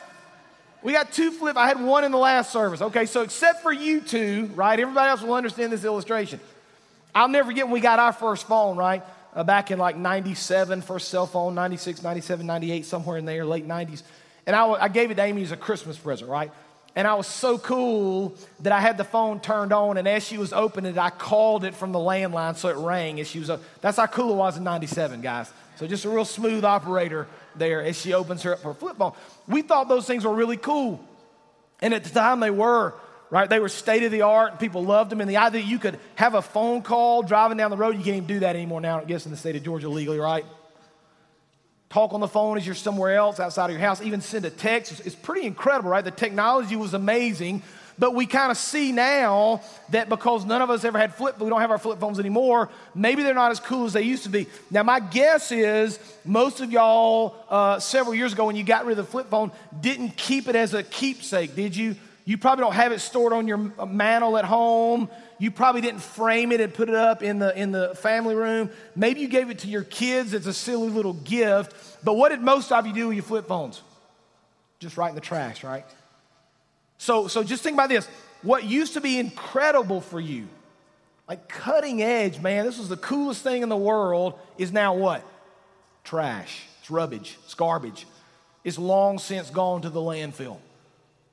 we 0.84 0.91
got 0.91 1.13
two 1.13 1.32
flip. 1.32 1.56
I 1.56 1.70
had 1.70 1.82
one 1.82 2.04
in 2.04 2.12
the 2.12 2.17
last 2.17 2.52
service. 2.52 2.82
Okay, 2.82 3.06
so 3.06 3.22
except 3.22 3.63
for 3.63 3.72
you 3.72 4.02
two, 4.02 4.52
right? 4.54 4.78
Everybody 4.78 5.10
else 5.12 5.22
will 5.22 5.36
understand 5.36 5.72
this 5.72 5.86
illustration. 5.86 6.41
I'll 7.13 7.28
never 7.28 7.50
forget 7.50 7.65
when 7.65 7.74
we 7.74 7.82
got 7.82 8.00
our 8.00 8.13
first 8.13 8.47
phone, 8.47 8.78
right? 8.78 9.04
Uh, 9.34 9.43
back 9.43 9.71
in 9.71 9.80
like 9.80 9.97
97, 9.97 10.82
first 10.82 11.10
cell 11.10 11.26
phone, 11.26 11.56
96, 11.56 12.04
97, 12.04 12.45
98, 12.45 12.86
somewhere 12.86 13.17
in 13.17 13.26
there, 13.26 13.45
late 13.45 13.67
90s. 13.67 14.04
And 14.45 14.56
I, 14.56 14.67
I 14.71 14.88
gave 14.88 15.12
it 15.12 15.15
to 15.15 15.24
Amy 15.24 15.43
as 15.43 15.52
a 15.52 15.58
Christmas 15.58 15.97
present, 15.97 16.30
right? 16.30 16.52
And 16.95 17.08
I 17.08 17.13
was 17.13 17.28
so 17.28 17.58
cool 17.58 18.36
that 18.62 18.74
I 18.74 18.82
had 18.82 18.97
the 18.97 19.06
phone 19.06 19.39
turned 19.39 19.71
on, 19.71 19.97
and 19.97 20.08
as 20.08 20.26
she 20.26 20.38
was 20.38 20.52
opening 20.52 20.93
it, 20.93 20.97
I 20.97 21.10
called 21.10 21.63
it 21.63 21.74
from 21.74 21.93
the 21.93 22.00
landline 22.00 22.58
so 22.58 22.67
it 22.67 22.76
rang 22.76 23.19
as 23.21 23.30
she 23.30 23.39
was. 23.39 23.50
That's 23.80 23.97
how 23.97 24.08
cool 24.08 24.34
it 24.34 24.36
was 24.36 24.58
in 24.58 24.63
97, 24.63 25.21
guys. 25.21 25.52
So 25.78 25.88
just 25.88 26.04
a 26.04 26.10
real 26.10 26.26
smooth 26.26 26.65
operator 26.65 27.28
there 27.56 27.82
as 27.82 28.00
she 28.00 28.13
opens 28.13 28.43
her, 28.43 28.54
up 28.54 28.62
her 28.63 28.74
flip 28.74 28.97
phone. 28.97 29.13
We 29.47 29.62
thought 29.62 29.88
those 29.88 30.06
things 30.06 30.26
were 30.26 30.34
really 30.34 30.58
cool. 30.58 31.00
And 31.82 31.93
at 31.93 32.04
the 32.04 32.10
time 32.10 32.39
they 32.39 32.52
were 32.52 32.93
right? 33.32 33.50
They 33.50 33.60
were 33.60 33.70
state 33.70 34.04
of 34.04 34.12
the 34.12 34.22
art 34.22 34.52
and 34.52 34.60
people 34.60 34.84
loved 34.84 35.10
them. 35.10 35.22
And 35.22 35.30
the 35.30 35.38
idea 35.38 35.62
that 35.62 35.67
you 35.67 35.80
could 35.80 35.98
have 36.15 36.36
a 36.36 36.41
phone 36.41 36.84
call 36.84 37.24
driving 37.24 37.58
down 37.58 37.72
the 37.72 37.78
road, 37.78 37.98
you 37.98 38.04
can't 38.04 38.17
even 38.17 38.28
do 38.28 38.39
that 38.41 38.56
anymore 38.56 38.82
now, 38.82 39.00
I 39.00 39.06
guess, 39.06 39.26
in 39.26 39.32
the 39.32 39.38
state 39.38 39.56
of 39.56 39.63
Georgia 39.63 39.89
legally, 39.89 40.20
right? 40.20 40.46
Talk 41.89 42.13
on 42.13 42.20
the 42.20 42.28
phone 42.28 42.58
as 42.58 42.65
you're 42.65 42.76
somewhere 42.76 43.15
else 43.15 43.39
outside 43.39 43.65
of 43.65 43.72
your 43.72 43.80
house, 43.80 44.02
even 44.02 44.22
send 44.22 44.46
a 44.46 44.50
text. 44.50 44.91
It's, 44.91 45.02
it's 45.02 45.15
pretty 45.15 45.48
incredible, 45.48 45.89
right? 45.89 46.04
The 46.04 46.12
technology 46.12 46.76
was 46.76 46.94
amazing. 46.94 47.63
But 47.98 48.15
we 48.15 48.26
kind 48.26 48.52
of 48.52 48.58
see 48.58 48.91
now 48.91 49.62
that 49.89 50.10
because 50.10 50.44
none 50.44 50.62
of 50.62 50.70
us 50.70 50.84
ever 50.84 50.98
had 50.98 51.13
flip, 51.13 51.39
we 51.39 51.50
don't 51.50 51.62
have 51.62 51.72
our 51.72 51.78
flip 51.78 52.00
phones 52.00 52.20
anymore, 52.20 52.70
maybe 52.96 53.24
they're 53.24 53.34
not 53.34 53.52
as 53.52 53.60
cool 53.60 53.86
as 53.86 53.94
they 53.94 54.02
used 54.02 54.24
to 54.24 54.30
be. 54.30 54.48
Now, 54.72 54.84
my 54.84 55.00
guess 55.00 55.52
is 55.52 56.00
most 56.26 56.62
of 56.62 56.72
y'all 56.72 57.36
uh, 57.50 57.80
several 57.80 58.15
years 58.15 58.34
ago 58.34 58.46
when 58.46 58.56
you 58.56 58.63
got 58.63 58.86
rid 58.86 58.98
of 58.98 59.06
the 59.06 59.12
flip 59.12 59.30
phone 59.30 59.52
didn't 59.80 60.17
keep 60.17 60.48
it 60.48 60.56
as 60.56 60.74
a 60.74 60.84
keepsake, 60.84 61.56
did 61.56 61.76
you? 61.76 61.96
You 62.32 62.38
probably 62.38 62.62
don't 62.62 62.76
have 62.76 62.94
it 62.94 63.00
stored 63.00 63.34
on 63.34 63.46
your 63.46 63.74
uh, 63.78 63.86
mantle 63.86 64.38
at 64.38 64.46
home. 64.46 65.10
You 65.38 65.52
probably 65.52 65.82
didn't 65.82 66.00
frame 66.00 66.54
it 66.54 66.62
and 66.62 66.74
put 66.74 66.88
it 66.88 66.96
up 66.96 67.22
in 67.22 67.39
the, 67.39 67.54
in 67.60 67.74
the 67.74 67.94
family 67.96 68.36
room. 68.36 68.70
Maybe 68.96 69.20
you 69.20 69.28
gave 69.28 69.50
it 69.50 69.60
to 69.60 69.67
your 69.67 69.84
kids 69.84 70.34
as 70.34 70.48
a 70.48 70.54
silly 70.54 70.88
little 70.88 71.12
gift. 71.12 71.76
But 72.06 72.13
what 72.13 72.30
did 72.30 72.39
most 72.39 72.72
of 72.72 72.88
you 72.88 72.94
do 72.94 73.10
with 73.10 73.17
your 73.17 73.26
flip 73.26 73.50
phones? 73.50 73.82
Just 74.80 74.96
right 74.96 75.10
in 75.10 75.15
the 75.15 75.20
trash, 75.20 75.62
right? 75.62 75.84
So, 76.98 77.28
so 77.28 77.44
just 77.44 77.63
think 77.63 77.74
about 77.74 77.89
this. 77.89 78.08
What 78.44 78.63
used 78.63 78.94
to 78.94 79.02
be 79.02 79.20
incredible 79.20 80.00
for 80.00 80.22
you, 80.22 80.48
like 81.28 81.50
cutting 81.50 82.02
edge, 82.02 82.39
man, 82.39 82.63
this 82.65 82.78
was 82.78 82.88
the 82.88 82.96
coolest 82.96 83.41
thing 83.41 83.62
in 83.62 83.67
the 83.67 83.76
world, 83.76 84.39
is 84.58 84.72
now 84.72 84.94
what? 84.94 85.22
Trash. 86.06 86.62
It's 86.80 86.89
rubbish. 86.89 87.38
It's 87.44 87.56
garbage. 87.56 88.08
It's 88.63 88.78
long 88.78 89.20
since 89.20 89.50
gone 89.50 89.82
to 89.82 89.89
the 89.89 90.00
landfill. 90.00 90.60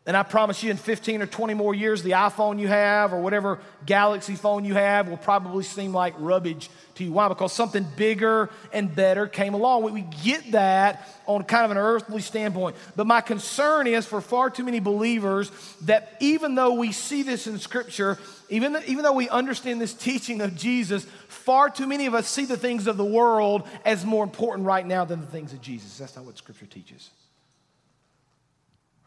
And 0.09 0.17
I 0.17 0.23
promise 0.23 0.63
you, 0.63 0.71
in 0.71 0.79
15 0.79 1.21
or 1.21 1.27
20 1.27 1.53
more 1.53 1.75
years, 1.75 2.03
the 2.03 2.13
iPhone 2.13 2.59
you 2.59 2.67
have 2.67 3.13
or 3.13 3.21
whatever 3.21 3.59
Galaxy 3.85 4.37
phone 4.37 4.65
you 4.65 4.73
have 4.73 5.07
will 5.07 5.19
probably 5.19 5.63
seem 5.63 5.93
like 5.93 6.15
rubbish 6.17 6.71
to 6.95 7.05
you. 7.05 7.13
Why? 7.13 7.29
Because 7.29 7.53
something 7.53 7.87
bigger 7.95 8.49
and 8.73 8.95
better 8.95 9.27
came 9.27 9.53
along. 9.53 9.83
We 9.83 10.01
get 10.01 10.53
that 10.53 11.07
on 11.27 11.45
kind 11.45 11.67
of 11.67 11.73
an 11.73 11.77
earthly 11.77 12.23
standpoint. 12.23 12.77
But 12.97 13.07
my 13.07 13.21
concern 13.21 13.87
is 13.87 14.07
for 14.07 14.23
far 14.23 14.49
too 14.49 14.65
many 14.65 14.81
believers 14.81 15.53
that 15.83 16.17
even 16.21 16.55
though 16.55 16.73
we 16.73 16.93
see 16.93 17.23
this 17.23 17.47
in 17.47 17.59
Scripture, 17.59 18.17
even, 18.49 18.79
even 18.87 19.05
though 19.05 19.13
we 19.13 19.29
understand 19.29 19.79
this 19.79 19.93
teaching 19.93 20.41
of 20.41 20.57
Jesus, 20.57 21.05
far 21.29 21.69
too 21.69 21.87
many 21.87 22.07
of 22.07 22.15
us 22.15 22.27
see 22.27 22.47
the 22.47 22.57
things 22.57 22.87
of 22.87 22.97
the 22.97 23.05
world 23.05 23.69
as 23.85 24.07
more 24.07 24.25
important 24.25 24.67
right 24.67 24.87
now 24.87 25.05
than 25.05 25.21
the 25.21 25.27
things 25.27 25.53
of 25.53 25.61
Jesus. 25.61 25.99
That's 25.99 26.17
not 26.17 26.25
what 26.25 26.39
Scripture 26.39 26.65
teaches. 26.65 27.11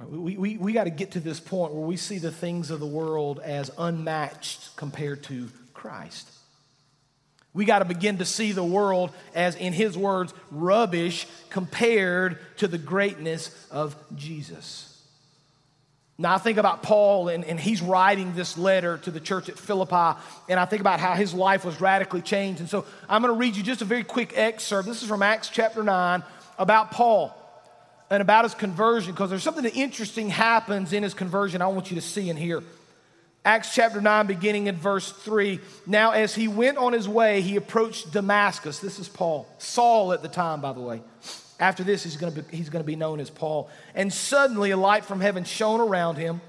We, 0.10 0.38
we, 0.38 0.58
we 0.58 0.74
got 0.74 0.86
to 0.86 0.90
get 0.90 1.12
to 1.12 1.20
this 1.20 1.40
point 1.40 1.74
where 1.74 1.86
we 1.86 1.98
see 1.98 2.18
the 2.18 2.32
things 2.32 2.72
of 2.72 2.80
the 2.80 2.86
world 2.86 3.40
as 3.40 3.72
unmatched 3.78 4.76
compared 4.76 5.24
to 5.24 5.50
Christ. 5.74 6.30
We 7.54 7.66
got 7.66 7.80
to 7.80 7.86
begin 7.86 8.20
to 8.20 8.26
see 8.26 8.54
the 8.54 8.64
world 8.64 9.12
as, 9.36 9.56
in 9.56 9.74
his 9.74 9.98
words, 9.98 10.34
rubbish 10.52 11.28
compared 11.50 12.38
to 12.58 12.68
the 12.68 12.78
greatness 12.78 13.52
of 13.70 13.96
Jesus. 14.16 14.88
Now, 16.18 16.36
I 16.36 16.38
think 16.38 16.58
about 16.58 16.84
Paul, 16.84 17.30
and, 17.30 17.44
and 17.44 17.60
he's 17.60 17.82
writing 17.82 18.34
this 18.36 18.58
letter 18.58 19.00
to 19.00 19.12
the 19.12 19.20
church 19.20 19.50
at 19.50 19.58
Philippi, 19.58 20.20
and 20.48 20.60
I 20.60 20.66
think 20.66 20.80
about 20.80 21.00
how 21.00 21.14
his 21.14 21.34
life 21.34 21.66
was 21.66 21.82
radically 21.82 22.22
changed. 22.22 22.60
And 22.62 22.70
so 22.70 22.86
I'm 23.10 23.22
going 23.22 23.34
to 23.34 23.40
read 23.40 23.56
you 23.56 23.64
just 23.64 23.82
a 23.82 23.86
very 23.86 24.04
quick 24.04 24.38
excerpt. 24.38 24.88
This 24.88 25.02
is 25.02 25.10
from 25.10 25.24
Acts 25.24 25.50
chapter 25.50 25.84
9 25.84 26.24
about 26.58 26.92
Paul 26.92 27.36
and 28.12 28.22
about 28.22 28.44
his 28.44 28.54
conversion 28.54 29.14
because 29.14 29.30
there's 29.30 29.42
something 29.42 29.66
interesting 29.66 30.30
happens 30.30 30.92
in 30.92 31.02
his 31.02 31.14
conversion 31.14 31.62
I 31.62 31.68
want 31.68 31.90
you 31.90 31.96
to 31.96 32.02
see 32.02 32.30
and 32.30 32.38
hear. 32.38 32.62
Acts 33.44 33.74
chapter 33.74 34.02
9, 34.02 34.28
beginning 34.28 34.68
in 34.68 34.76
verse 34.76 35.12
3. 35.12 35.60
Now, 35.88 36.12
as 36.12 36.36
he 36.36 36.48
went 36.48 36.78
on 36.78 36.94
his 36.94 37.10
way, 37.10 37.42
he 37.42 37.56
approached 37.56 38.12
Damascus. 38.12 38.80
This 38.80 39.00
is 39.00 39.08
Paul. 39.10 39.48
Saul 39.58 40.14
at 40.14 40.22
the 40.22 40.28
time, 40.28 40.62
by 40.62 40.74
the 40.74 40.82
way. 40.82 41.02
After 41.60 41.84
this, 41.84 42.04
he's 42.04 42.18
going 42.18 42.34
to 42.34 42.42
be, 42.44 42.56
he's 42.56 42.70
going 42.70 42.84
to 42.84 42.88
be 42.88 42.96
known 42.96 43.20
as 43.20 43.32
Paul. 43.32 43.70
And 43.96 44.14
suddenly, 44.14 44.72
a 44.72 44.78
light 44.78 45.06
from 45.06 45.22
heaven 45.22 45.44
shone 45.44 45.80
around 45.80 46.18
him. 46.18 46.42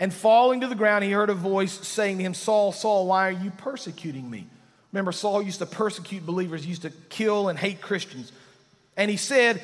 And 0.00 0.12
falling 0.12 0.62
to 0.62 0.66
the 0.66 0.74
ground, 0.74 1.04
he 1.04 1.12
heard 1.12 1.30
a 1.30 1.34
voice 1.34 1.86
saying 1.86 2.18
to 2.18 2.24
him, 2.24 2.34
Saul, 2.34 2.72
Saul, 2.72 3.06
why 3.06 3.28
are 3.28 3.32
you 3.32 3.52
persecuting 3.52 4.28
me? 4.28 4.46
Remember, 4.90 5.12
Saul 5.12 5.40
used 5.42 5.60
to 5.60 5.66
persecute 5.66 6.26
believers, 6.26 6.66
used 6.66 6.82
to 6.82 6.90
kill 7.10 7.48
and 7.48 7.58
hate 7.58 7.80
Christians. 7.80 8.32
And 8.96 9.08
he 9.08 9.16
said, 9.16 9.62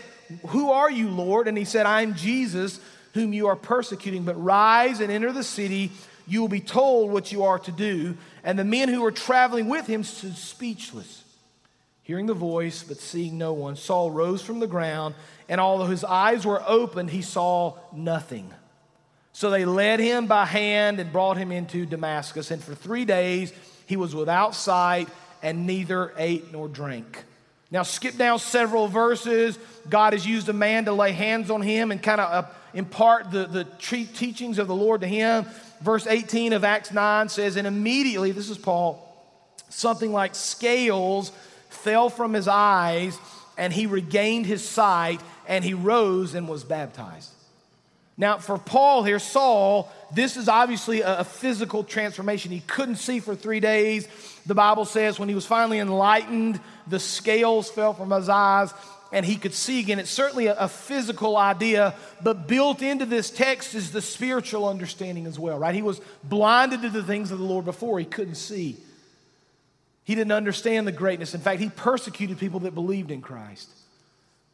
Who 0.48 0.70
are 0.70 0.90
you, 0.90 1.08
Lord? 1.08 1.48
And 1.48 1.56
he 1.56 1.64
said, 1.64 1.86
I'm 1.86 2.14
Jesus, 2.14 2.80
whom 3.14 3.32
you 3.32 3.48
are 3.48 3.56
persecuting. 3.56 4.24
But 4.24 4.42
rise 4.42 5.00
and 5.00 5.10
enter 5.10 5.32
the 5.32 5.44
city 5.44 5.92
you 6.30 6.40
will 6.40 6.48
be 6.48 6.60
told 6.60 7.10
what 7.10 7.32
you 7.32 7.42
are 7.42 7.58
to 7.58 7.72
do. 7.72 8.16
And 8.44 8.58
the 8.58 8.64
men 8.64 8.88
who 8.88 9.02
were 9.02 9.10
traveling 9.10 9.68
with 9.68 9.86
him 9.86 10.04
stood 10.04 10.36
speechless. 10.36 11.24
Hearing 12.04 12.26
the 12.26 12.34
voice, 12.34 12.84
but 12.84 12.98
seeing 12.98 13.36
no 13.36 13.52
one, 13.52 13.74
Saul 13.76 14.10
rose 14.10 14.40
from 14.40 14.60
the 14.60 14.66
ground, 14.66 15.14
and 15.48 15.60
although 15.60 15.86
his 15.86 16.04
eyes 16.04 16.46
were 16.46 16.62
opened, 16.66 17.10
he 17.10 17.22
saw 17.22 17.76
nothing. 17.92 18.52
So 19.32 19.50
they 19.50 19.64
led 19.64 20.00
him 20.00 20.26
by 20.26 20.44
hand 20.44 21.00
and 21.00 21.12
brought 21.12 21.36
him 21.36 21.52
into 21.52 21.86
Damascus. 21.86 22.50
And 22.50 22.62
for 22.62 22.74
three 22.74 23.04
days 23.04 23.52
he 23.86 23.96
was 23.96 24.14
without 24.14 24.54
sight 24.54 25.08
and 25.42 25.66
neither 25.66 26.12
ate 26.16 26.52
nor 26.52 26.68
drank. 26.68 27.24
Now, 27.70 27.84
skip 27.84 28.16
down 28.16 28.40
several 28.40 28.88
verses. 28.88 29.58
God 29.88 30.12
has 30.12 30.26
used 30.26 30.48
a 30.48 30.52
man 30.52 30.86
to 30.86 30.92
lay 30.92 31.12
hands 31.12 31.50
on 31.50 31.62
him 31.62 31.92
and 31.92 32.02
kind 32.02 32.20
of 32.20 32.44
uh, 32.44 32.48
impart 32.74 33.30
the, 33.30 33.46
the 33.46 33.64
teachings 33.64 34.58
of 34.58 34.66
the 34.66 34.74
Lord 34.74 35.02
to 35.02 35.06
him. 35.06 35.46
Verse 35.80 36.06
18 36.06 36.52
of 36.52 36.64
Acts 36.64 36.92
9 36.92 37.28
says, 37.28 37.56
And 37.56 37.66
immediately, 37.66 38.32
this 38.32 38.50
is 38.50 38.58
Paul, 38.58 39.06
something 39.68 40.12
like 40.12 40.34
scales 40.34 41.30
fell 41.68 42.10
from 42.10 42.32
his 42.32 42.48
eyes, 42.48 43.16
and 43.56 43.72
he 43.72 43.86
regained 43.86 44.46
his 44.46 44.66
sight, 44.68 45.20
and 45.46 45.64
he 45.64 45.74
rose 45.74 46.34
and 46.34 46.48
was 46.48 46.64
baptized. 46.64 47.30
Now, 48.20 48.36
for 48.36 48.58
Paul 48.58 49.02
here, 49.02 49.18
Saul, 49.18 49.90
this 50.12 50.36
is 50.36 50.46
obviously 50.46 51.00
a, 51.00 51.24
physical 51.24 51.82
transformation. 51.82 52.50
He 52.50 52.60
couldn't 52.60 52.96
see 52.96 53.18
for 53.18 53.34
three 53.34 53.60
days. 53.60 54.06
The 54.44 54.54
Bible 54.54 54.84
says 54.84 55.18
when 55.18 55.30
he 55.30 55.34
was 55.34 55.46
finally 55.46 55.78
enlightened, 55.78 56.60
the 56.86 57.00
scales 57.00 57.70
fell 57.70 57.94
from 57.94 58.10
his 58.10 58.28
eyes 58.28 58.74
and 59.10 59.24
he 59.24 59.36
could 59.36 59.54
see 59.54 59.80
again. 59.80 59.98
It's 59.98 60.10
certainly 60.10 60.48
a, 60.48 60.68
physical 60.68 61.38
idea, 61.38 61.94
but 62.22 62.46
built 62.46 62.82
into 62.82 63.06
this 63.06 63.30
text 63.30 63.74
is 63.74 63.90
the 63.90 64.02
spiritual 64.02 64.68
understanding 64.68 65.26
as 65.26 65.38
well, 65.38 65.58
right? 65.58 65.74
He 65.74 65.80
was 65.80 66.02
blinded 66.22 66.82
to 66.82 66.90
the 66.90 67.02
things 67.02 67.30
of 67.30 67.38
the 67.38 67.44
Lord 67.46 67.64
before, 67.64 67.98
he 67.98 68.04
couldn't 68.04 68.34
see. 68.34 68.76
He 70.04 70.14
didn't 70.14 70.32
understand 70.32 70.86
the 70.86 70.92
greatness. 70.92 71.34
In 71.34 71.40
fact, 71.40 71.58
he 71.58 71.70
persecuted 71.70 72.36
people 72.36 72.60
that 72.60 72.74
believed 72.74 73.10
in 73.10 73.22
Christ. 73.22 73.70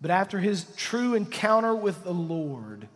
But 0.01 0.13
after 0.13 0.39
his 0.39 0.67
true 0.77 1.15
encounter 1.15 1.75
with 1.75 2.05
the 2.05 2.15
Lord, 2.15 2.87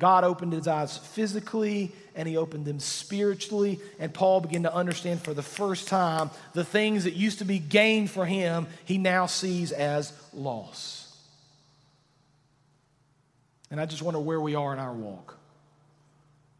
God 0.00 0.24
opened 0.24 0.54
his 0.54 0.66
eyes 0.66 0.96
physically 0.96 1.92
and 2.16 2.26
he 2.26 2.36
opened 2.36 2.64
them 2.64 2.80
spiritually. 2.80 3.78
And 4.00 4.12
Paul 4.12 4.40
began 4.40 4.64
to 4.64 4.74
understand 4.74 5.22
for 5.22 5.34
the 5.34 5.42
first 5.42 5.86
time 5.86 6.30
the 6.54 6.64
things 6.64 7.04
that 7.04 7.12
used 7.12 7.38
to 7.38 7.44
be 7.44 7.60
gain 7.60 8.08
for 8.08 8.26
him, 8.26 8.66
he 8.84 8.98
now 8.98 9.26
sees 9.26 9.70
as 9.70 10.12
loss. 10.32 11.16
And 13.70 13.80
I 13.80 13.86
just 13.86 14.02
wonder 14.02 14.18
where 14.18 14.40
we 14.40 14.56
are 14.56 14.72
in 14.72 14.80
our 14.80 14.92
walk. 14.92 15.38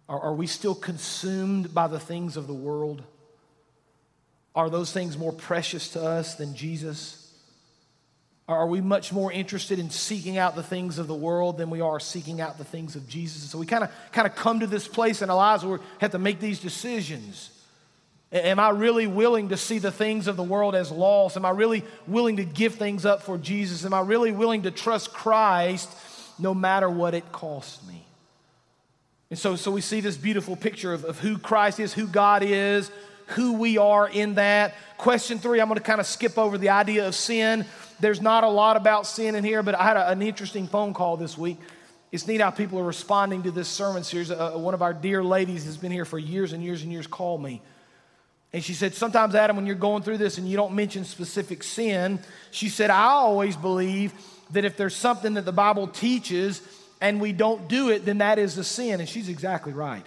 Are, 0.09 0.21
are 0.21 0.35
we 0.35 0.47
still 0.47 0.75
consumed 0.75 1.75
by 1.75 1.89
the 1.89 1.99
things 1.99 2.37
of 2.37 2.47
the 2.47 2.55
world? 2.55 3.03
Are 4.55 4.69
those 4.69 4.93
things 4.93 5.17
more 5.17 5.33
precious 5.33 5.89
to 5.93 6.03
us 6.03 6.35
than 6.35 6.55
Jesus? 6.55 7.20
Are 8.51 8.67
we 8.67 8.81
much 8.81 9.13
more 9.13 9.31
interested 9.31 9.79
in 9.79 9.91
seeking 9.91 10.37
out 10.37 10.57
the 10.57 10.63
things 10.63 10.99
of 10.99 11.07
the 11.07 11.15
world 11.15 11.59
than 11.59 11.71
we 11.71 11.81
are 11.81 12.01
seeking 12.01 12.41
out 12.41 12.59
the 12.59 12.65
things 12.65 12.97
of 12.97 13.09
Jesus? 13.09 13.49
So 13.49 13.59
we 13.59 13.67
kind 13.67 13.85
of 13.85 13.91
kind 14.13 14.27
of 14.27 14.35
come 14.35 14.61
to 14.61 14.67
this 14.67 14.89
place 14.89 15.23
in 15.23 15.31
our 15.31 15.37
lives 15.37 15.65
where 15.65 15.79
we 15.79 15.85
have 16.01 16.13
to 16.13 16.19
make 16.19 16.41
these 16.41 16.61
decisions. 16.61 17.51
Am 18.33 18.61
I 18.61 18.71
really 18.71 19.07
willing 19.07 19.49
to 19.49 19.57
see 19.57 19.79
the 19.79 19.91
things 19.91 20.29
of 20.29 20.37
the 20.37 20.43
world 20.43 20.75
as 20.75 20.91
lost? 20.91 21.37
Am 21.37 21.45
I 21.45 21.51
really 21.51 21.85
willing 22.07 22.37
to 22.37 22.45
give 22.45 22.77
things 22.77 23.05
up 23.05 23.23
for 23.23 23.37
Jesus? 23.39 23.85
Am 23.85 23.93
I 23.93 24.01
really 24.01 24.31
willing 24.31 24.63
to 24.63 24.71
trust 24.71 25.13
Christ 25.13 25.91
no 26.39 26.55
matter 26.55 26.89
what 26.89 27.15
it 27.15 27.33
costs 27.33 27.85
me? 27.89 28.05
And 29.31 29.39
so, 29.39 29.57
so 29.57 29.71
we 29.71 29.81
see 29.81 30.01
this 30.01 30.17
beautiful 30.17 30.57
picture 30.57 30.93
of, 30.93 31.05
of 31.05 31.19
who 31.19 31.39
Christ 31.39 31.81
is, 31.81 31.93
who 31.93 32.07
God 32.07 32.43
is, 32.45 32.91
who 33.27 33.55
we 33.55 33.79
are 33.79 34.09
in 34.09 34.35
that. 34.35 34.75
Question 34.97 35.39
three, 35.39 35.61
I'm 35.61 35.69
going 35.69 35.79
to 35.79 35.85
kind 35.85 36.01
of 36.01 36.07
skip 36.07 36.37
over 36.37 36.59
the 36.59 36.71
idea 36.71 37.07
of 37.07 37.15
sin 37.15 37.65
there's 38.01 38.21
not 38.21 38.45
a 38.45 38.49
lot 38.49 38.77
about 38.77 39.07
sin 39.07 39.35
in 39.35 39.45
here, 39.45 39.63
but 39.63 39.75
I 39.75 39.85
had 39.85 39.97
a, 39.97 40.09
an 40.11 40.23
interesting 40.23 40.67
phone 40.67 40.95
call 40.95 41.17
this 41.17 41.37
week. 41.37 41.59
It's 42.13 42.27
neat 42.27 42.41
how 42.41 42.51
people 42.51 42.79
are 42.81 42.85
responding 42.85 43.45
to 43.45 43.51
this 43.51 43.69
sermon 43.69 44.03
series. 44.03 44.31
Uh, 44.31 44.53
one 44.53 44.75
of 44.75 44.83
our 44.83 44.93
dear 44.93 45.23
ladies 45.23 45.65
has 45.65 45.77
been 45.77 45.93
here 45.93 46.05
for 46.05 46.19
years 46.19 46.53
and 46.53 46.63
years 46.65 46.83
and 46.83 46.91
years 46.91 47.07
called 47.07 47.43
me. 47.43 47.63
And 48.53 48.65
she 48.65 48.75
said, 48.75 48.95
Sometimes, 48.95 49.35
Adam, 49.35 49.57
when 49.57 49.67
you're 49.67 49.77
going 49.77 50.03
through 50.03 50.19
this 50.19 50.39
and 50.39 50.49
you 50.49 50.57
don't 50.57 50.75
mention 50.75 51.05
specific 51.05 51.63
sin, 51.63 52.19
she 52.51 52.69
said, 52.69 52.91
I 52.91 53.05
always 53.05 53.57
believe 53.57 54.13
that 54.51 54.65
if 54.65 54.77
there's 54.77 54.97
something 54.97 55.35
that 55.35 55.45
the 55.45 55.53
Bible 55.53 55.87
teaches 55.87 56.61
and 57.01 57.21
we 57.21 57.33
don't 57.33 57.69
do 57.69 57.91
it, 57.91 58.05
then 58.05 58.19
that 58.19 58.39
is 58.39 58.59
a 58.59 58.65
sin. 58.65 58.99
And 58.99 59.09
she's 59.09 59.29
exactly 59.29 59.73
right. 59.73 60.05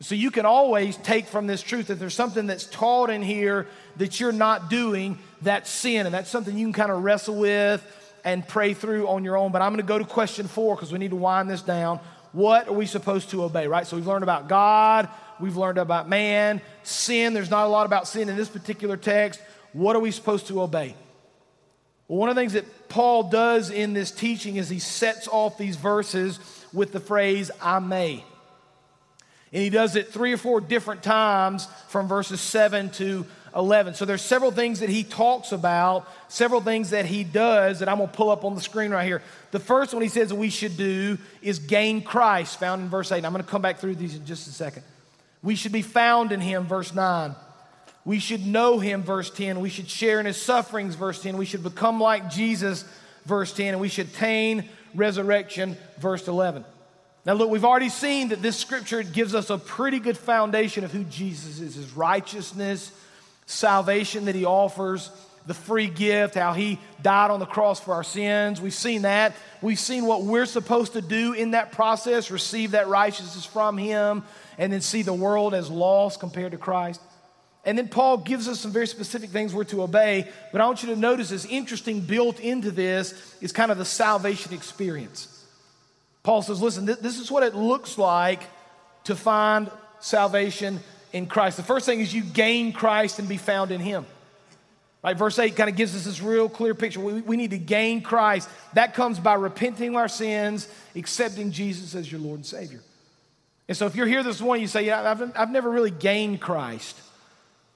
So 0.00 0.14
you 0.14 0.30
can 0.30 0.44
always 0.44 0.96
take 0.98 1.26
from 1.26 1.46
this 1.46 1.62
truth 1.62 1.86
that 1.86 1.98
there's 1.98 2.14
something 2.14 2.46
that's 2.46 2.66
taught 2.66 3.08
in 3.08 3.22
here 3.22 3.66
that 3.96 4.20
you're 4.20 4.32
not 4.32 4.68
doing, 4.68 5.18
that's 5.40 5.70
sin. 5.70 6.04
And 6.04 6.14
that's 6.14 6.28
something 6.28 6.56
you 6.56 6.66
can 6.66 6.74
kind 6.74 6.92
of 6.92 7.02
wrestle 7.02 7.36
with 7.36 7.84
and 8.22 8.46
pray 8.46 8.74
through 8.74 9.08
on 9.08 9.24
your 9.24 9.38
own. 9.38 9.52
But 9.52 9.62
I'm 9.62 9.70
going 9.70 9.80
to 9.80 9.86
go 9.86 9.98
to 9.98 10.04
question 10.04 10.48
four 10.48 10.74
because 10.76 10.92
we 10.92 10.98
need 10.98 11.10
to 11.10 11.16
wind 11.16 11.48
this 11.48 11.62
down. 11.62 12.00
What 12.32 12.68
are 12.68 12.74
we 12.74 12.84
supposed 12.84 13.30
to 13.30 13.44
obey, 13.44 13.66
right? 13.66 13.86
So 13.86 13.96
we've 13.96 14.06
learned 14.06 14.24
about 14.24 14.48
God, 14.48 15.08
we've 15.40 15.56
learned 15.56 15.78
about 15.78 16.08
man, 16.08 16.60
sin. 16.82 17.32
There's 17.32 17.50
not 17.50 17.64
a 17.64 17.68
lot 17.68 17.86
about 17.86 18.06
sin 18.06 18.28
in 18.28 18.36
this 18.36 18.48
particular 18.50 18.98
text. 18.98 19.40
What 19.72 19.96
are 19.96 20.00
we 20.00 20.10
supposed 20.10 20.48
to 20.48 20.60
obey? 20.60 20.94
Well, 22.08 22.18
one 22.18 22.28
of 22.28 22.34
the 22.34 22.40
things 22.42 22.52
that 22.52 22.88
Paul 22.90 23.30
does 23.30 23.70
in 23.70 23.94
this 23.94 24.10
teaching 24.10 24.56
is 24.56 24.68
he 24.68 24.78
sets 24.78 25.26
off 25.28 25.56
these 25.56 25.76
verses 25.76 26.38
with 26.72 26.92
the 26.92 27.00
phrase, 27.00 27.50
I 27.62 27.78
may. 27.78 28.22
And 29.56 29.62
he 29.62 29.70
does 29.70 29.96
it 29.96 30.12
three 30.12 30.34
or 30.34 30.36
four 30.36 30.60
different 30.60 31.02
times 31.02 31.66
from 31.88 32.08
verses 32.08 32.42
7 32.42 32.90
to 32.90 33.24
11. 33.56 33.94
So 33.94 34.04
there's 34.04 34.20
several 34.20 34.50
things 34.50 34.80
that 34.80 34.90
he 34.90 35.02
talks 35.02 35.50
about, 35.50 36.06
several 36.28 36.60
things 36.60 36.90
that 36.90 37.06
he 37.06 37.24
does 37.24 37.78
that 37.78 37.88
I'm 37.88 37.96
going 37.96 38.10
to 38.10 38.14
pull 38.14 38.28
up 38.28 38.44
on 38.44 38.54
the 38.54 38.60
screen 38.60 38.90
right 38.90 39.06
here. 39.06 39.22
The 39.52 39.58
first 39.58 39.94
one 39.94 40.02
he 40.02 40.10
says 40.10 40.30
we 40.30 40.50
should 40.50 40.76
do 40.76 41.16
is 41.40 41.58
gain 41.58 42.02
Christ, 42.02 42.60
found 42.60 42.82
in 42.82 42.90
verse 42.90 43.10
8. 43.10 43.16
And 43.16 43.26
I'm 43.26 43.32
going 43.32 43.42
to 43.42 43.50
come 43.50 43.62
back 43.62 43.78
through 43.78 43.94
these 43.94 44.14
in 44.14 44.26
just 44.26 44.46
a 44.46 44.50
second. 44.50 44.82
We 45.42 45.54
should 45.54 45.72
be 45.72 45.80
found 45.80 46.32
in 46.32 46.42
him, 46.42 46.66
verse 46.66 46.92
9. 46.92 47.34
We 48.04 48.18
should 48.18 48.46
know 48.46 48.78
him, 48.78 49.04
verse 49.04 49.30
10. 49.30 49.60
We 49.60 49.70
should 49.70 49.88
share 49.88 50.20
in 50.20 50.26
his 50.26 50.36
sufferings, 50.36 50.96
verse 50.96 51.22
10. 51.22 51.38
We 51.38 51.46
should 51.46 51.62
become 51.62 51.98
like 51.98 52.28
Jesus, 52.28 52.84
verse 53.24 53.54
10. 53.54 53.68
And 53.68 53.80
we 53.80 53.88
should 53.88 54.08
attain 54.08 54.68
resurrection, 54.94 55.78
verse 55.98 56.28
11. 56.28 56.66
Now, 57.26 57.32
look, 57.32 57.50
we've 57.50 57.64
already 57.64 57.88
seen 57.88 58.28
that 58.28 58.40
this 58.40 58.56
scripture 58.56 59.02
gives 59.02 59.34
us 59.34 59.50
a 59.50 59.58
pretty 59.58 59.98
good 59.98 60.16
foundation 60.16 60.84
of 60.84 60.92
who 60.92 61.02
Jesus 61.02 61.58
is 61.58 61.74
his 61.74 61.92
righteousness, 61.92 62.92
salvation 63.46 64.26
that 64.26 64.36
he 64.36 64.44
offers, 64.44 65.10
the 65.44 65.54
free 65.54 65.88
gift, 65.88 66.36
how 66.36 66.52
he 66.52 66.78
died 67.02 67.32
on 67.32 67.40
the 67.40 67.46
cross 67.46 67.80
for 67.80 67.94
our 67.94 68.04
sins. 68.04 68.60
We've 68.60 68.72
seen 68.72 69.02
that. 69.02 69.34
We've 69.60 69.78
seen 69.78 70.06
what 70.06 70.22
we're 70.22 70.46
supposed 70.46 70.92
to 70.92 71.02
do 71.02 71.32
in 71.32 71.50
that 71.50 71.72
process 71.72 72.30
receive 72.30 72.70
that 72.72 72.86
righteousness 72.86 73.44
from 73.44 73.76
him, 73.76 74.22
and 74.56 74.72
then 74.72 74.80
see 74.80 75.02
the 75.02 75.12
world 75.12 75.52
as 75.52 75.68
lost 75.68 76.20
compared 76.20 76.52
to 76.52 76.58
Christ. 76.58 77.00
And 77.64 77.76
then 77.76 77.88
Paul 77.88 78.18
gives 78.18 78.46
us 78.46 78.60
some 78.60 78.70
very 78.70 78.86
specific 78.86 79.30
things 79.30 79.52
we're 79.52 79.64
to 79.64 79.82
obey, 79.82 80.30
but 80.52 80.60
I 80.60 80.66
want 80.66 80.84
you 80.84 80.94
to 80.94 81.00
notice 81.00 81.30
this 81.30 81.44
interesting 81.44 82.02
built 82.02 82.38
into 82.38 82.70
this 82.70 83.36
is 83.40 83.50
kind 83.50 83.72
of 83.72 83.78
the 83.78 83.84
salvation 83.84 84.54
experience. 84.54 85.35
Paul 86.26 86.42
says, 86.42 86.60
listen, 86.60 86.86
this 86.86 87.20
is 87.20 87.30
what 87.30 87.44
it 87.44 87.54
looks 87.54 87.96
like 87.96 88.42
to 89.04 89.14
find 89.14 89.70
salvation 90.00 90.80
in 91.12 91.26
Christ. 91.26 91.56
The 91.56 91.62
first 91.62 91.86
thing 91.86 92.00
is 92.00 92.12
you 92.12 92.24
gain 92.24 92.72
Christ 92.72 93.20
and 93.20 93.28
be 93.28 93.36
found 93.36 93.70
in 93.70 93.80
Him. 93.80 94.04
Right, 95.04 95.16
verse 95.16 95.38
8 95.38 95.54
kind 95.54 95.70
of 95.70 95.76
gives 95.76 95.94
us 95.94 96.04
this 96.04 96.20
real 96.20 96.48
clear 96.48 96.74
picture. 96.74 96.98
We, 96.98 97.20
we 97.20 97.36
need 97.36 97.52
to 97.52 97.58
gain 97.58 98.00
Christ. 98.00 98.48
That 98.74 98.92
comes 98.92 99.20
by 99.20 99.34
repenting 99.34 99.94
our 99.94 100.08
sins, 100.08 100.66
accepting 100.96 101.52
Jesus 101.52 101.94
as 101.94 102.10
your 102.10 102.20
Lord 102.20 102.38
and 102.38 102.46
Savior. 102.46 102.80
And 103.68 103.76
so 103.76 103.86
if 103.86 103.94
you're 103.94 104.08
here 104.08 104.24
this 104.24 104.40
morning, 104.40 104.62
you 104.62 104.68
say, 104.68 104.84
Yeah, 104.84 105.08
I've, 105.08 105.38
I've 105.38 105.52
never 105.52 105.70
really 105.70 105.92
gained 105.92 106.40
Christ. 106.40 107.00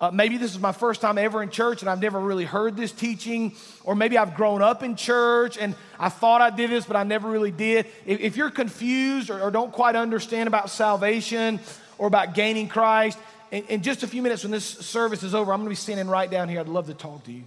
Uh, 0.00 0.10
maybe 0.10 0.38
this 0.38 0.52
is 0.52 0.58
my 0.58 0.72
first 0.72 1.02
time 1.02 1.18
ever 1.18 1.42
in 1.42 1.50
church 1.50 1.82
and 1.82 1.90
I've 1.90 2.00
never 2.00 2.18
really 2.18 2.46
heard 2.46 2.76
this 2.76 2.90
teaching, 2.90 3.54
or 3.84 3.94
maybe 3.94 4.16
I've 4.16 4.34
grown 4.34 4.62
up 4.62 4.82
in 4.82 4.96
church 4.96 5.58
and 5.58 5.74
I 5.98 6.08
thought 6.08 6.40
I 6.40 6.48
did 6.48 6.70
this, 6.70 6.86
but 6.86 6.96
I 6.96 7.02
never 7.02 7.28
really 7.28 7.50
did. 7.50 7.86
If, 8.06 8.20
if 8.20 8.36
you're 8.36 8.50
confused 8.50 9.28
or, 9.28 9.40
or 9.40 9.50
don't 9.50 9.72
quite 9.72 9.96
understand 9.96 10.46
about 10.46 10.70
salvation, 10.70 11.60
or 12.00 12.06
about 12.06 12.34
gaining 12.34 12.66
Christ, 12.66 13.18
in, 13.50 13.62
in 13.64 13.82
just 13.82 14.02
a 14.02 14.06
few 14.06 14.22
minutes 14.22 14.42
when 14.42 14.50
this 14.50 14.64
service 14.64 15.22
is 15.22 15.34
over, 15.34 15.52
I'm 15.52 15.58
going 15.58 15.66
to 15.66 15.70
be 15.70 15.76
standing 15.76 16.08
right 16.08 16.30
down 16.30 16.48
here. 16.48 16.60
I'd 16.60 16.68
love 16.68 16.86
to 16.86 16.94
talk 16.94 17.24
to 17.24 17.32
you. 17.32 17.44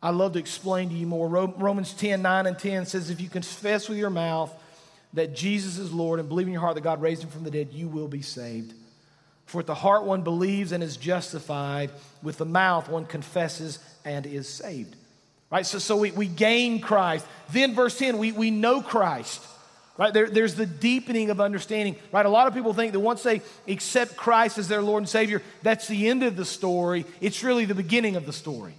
I'd 0.00 0.14
love 0.14 0.34
to 0.34 0.38
explain 0.38 0.90
to 0.90 0.94
you 0.94 1.06
more. 1.06 1.28
Romans 1.28 1.92
10 1.94 2.22
9 2.22 2.46
and 2.46 2.56
10 2.56 2.86
says, 2.86 3.10
If 3.10 3.20
you 3.20 3.28
confess 3.28 3.88
with 3.88 3.98
your 3.98 4.10
mouth 4.10 4.54
that 5.14 5.34
Jesus 5.34 5.78
is 5.78 5.92
Lord 5.92 6.20
and 6.20 6.28
believe 6.28 6.46
in 6.46 6.52
your 6.52 6.60
heart 6.60 6.76
that 6.76 6.82
God 6.82 7.02
raised 7.02 7.24
him 7.24 7.30
from 7.30 7.42
the 7.42 7.50
dead, 7.50 7.72
you 7.72 7.88
will 7.88 8.06
be 8.06 8.22
saved. 8.22 8.74
For 9.46 9.58
with 9.58 9.66
the 9.66 9.74
heart 9.74 10.04
one 10.04 10.22
believes 10.22 10.72
and 10.72 10.82
is 10.82 10.96
justified, 10.96 11.90
with 12.22 12.38
the 12.38 12.44
mouth 12.44 12.88
one 12.88 13.04
confesses 13.04 13.78
and 14.04 14.26
is 14.26 14.48
saved. 14.48 14.96
Right? 15.50 15.66
So, 15.66 15.78
so 15.78 15.96
we, 15.96 16.10
we 16.10 16.26
gain 16.26 16.80
Christ. 16.80 17.26
Then, 17.52 17.74
verse 17.74 17.98
10, 17.98 18.18
we, 18.18 18.32
we 18.32 18.50
know 18.50 18.80
Christ. 18.82 19.44
Right? 19.96 20.12
There, 20.12 20.28
there's 20.28 20.56
the 20.56 20.66
deepening 20.66 21.30
of 21.30 21.40
understanding. 21.40 21.96
Right? 22.10 22.26
A 22.26 22.30
lot 22.30 22.48
of 22.48 22.54
people 22.54 22.74
think 22.74 22.92
that 22.92 23.00
once 23.00 23.22
they 23.22 23.42
accept 23.68 24.16
Christ 24.16 24.58
as 24.58 24.66
their 24.66 24.82
Lord 24.82 25.02
and 25.02 25.08
Savior, 25.08 25.42
that's 25.62 25.86
the 25.86 26.08
end 26.08 26.22
of 26.24 26.34
the 26.36 26.44
story. 26.44 27.04
It's 27.20 27.44
really 27.44 27.66
the 27.66 27.74
beginning 27.74 28.16
of 28.16 28.26
the 28.26 28.32
story. 28.32 28.74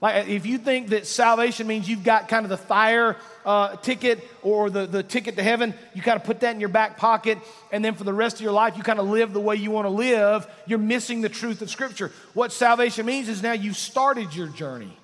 Like 0.00 0.28
if 0.28 0.46
you 0.46 0.56
think 0.56 0.88
that 0.88 1.06
salvation 1.06 1.66
means 1.66 1.88
you've 1.88 2.04
got 2.04 2.28
kind 2.28 2.46
of 2.46 2.50
the 2.50 2.56
fire 2.56 3.16
uh, 3.44 3.76
ticket 3.76 4.26
or 4.42 4.70
the, 4.70 4.86
the 4.86 5.02
ticket 5.02 5.36
to 5.36 5.42
heaven, 5.42 5.74
you 5.94 6.00
kind 6.00 6.16
of 6.16 6.24
put 6.24 6.40
that 6.40 6.54
in 6.54 6.60
your 6.60 6.70
back 6.70 6.96
pocket, 6.96 7.38
and 7.70 7.84
then 7.84 7.94
for 7.94 8.04
the 8.04 8.14
rest 8.14 8.36
of 8.36 8.42
your 8.42 8.52
life, 8.52 8.76
you 8.78 8.82
kind 8.82 8.98
of 8.98 9.08
live 9.08 9.32
the 9.34 9.40
way 9.40 9.56
you 9.56 9.70
want 9.70 9.84
to 9.84 9.90
live, 9.90 10.46
you're 10.66 10.78
missing 10.78 11.20
the 11.20 11.28
truth 11.28 11.60
of 11.60 11.68
Scripture. 11.70 12.10
What 12.32 12.50
salvation 12.50 13.04
means 13.04 13.28
is 13.28 13.42
now 13.42 13.52
you've 13.52 13.76
started 13.76 14.34
your 14.34 14.48
journey. 14.48 14.96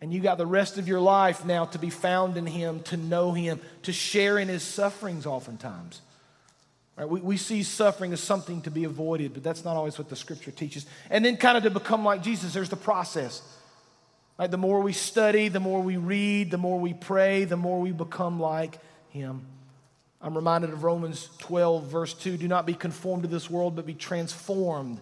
And 0.00 0.12
you 0.12 0.20
got 0.20 0.36
the 0.38 0.46
rest 0.46 0.76
of 0.76 0.88
your 0.88 1.00
life 1.00 1.44
now 1.44 1.64
to 1.66 1.78
be 1.78 1.90
found 1.90 2.36
in 2.36 2.46
Him, 2.46 2.80
to 2.84 2.96
know 2.96 3.32
Him, 3.32 3.60
to 3.82 3.92
share 3.92 4.38
in 4.38 4.48
His 4.48 4.62
sufferings 4.62 5.26
oftentimes. 5.26 6.02
Right? 6.96 7.08
We, 7.08 7.20
we 7.20 7.36
see 7.36 7.62
suffering 7.62 8.12
as 8.12 8.20
something 8.20 8.62
to 8.62 8.70
be 8.70 8.84
avoided, 8.84 9.34
but 9.34 9.42
that's 9.42 9.64
not 9.64 9.76
always 9.76 9.98
what 9.98 10.08
the 10.08 10.16
scripture 10.16 10.50
teaches. 10.50 10.86
And 11.10 11.24
then, 11.24 11.36
kind 11.36 11.56
of 11.56 11.64
to 11.64 11.70
become 11.70 12.04
like 12.04 12.22
Jesus, 12.22 12.54
there's 12.54 12.70
the 12.70 12.76
process. 12.76 13.42
Right? 14.38 14.50
The 14.50 14.58
more 14.58 14.80
we 14.80 14.92
study, 14.92 15.48
the 15.48 15.60
more 15.60 15.82
we 15.82 15.96
read, 15.96 16.50
the 16.50 16.58
more 16.58 16.78
we 16.78 16.94
pray, 16.94 17.44
the 17.44 17.56
more 17.56 17.80
we 17.80 17.92
become 17.92 18.40
like 18.40 18.78
Him. 19.10 19.46
I'm 20.20 20.34
reminded 20.34 20.70
of 20.70 20.82
Romans 20.82 21.28
12, 21.38 21.86
verse 21.86 22.14
2 22.14 22.36
do 22.36 22.48
not 22.48 22.66
be 22.66 22.74
conformed 22.74 23.22
to 23.22 23.28
this 23.28 23.50
world, 23.50 23.76
but 23.76 23.86
be 23.86 23.94
transformed 23.94 24.98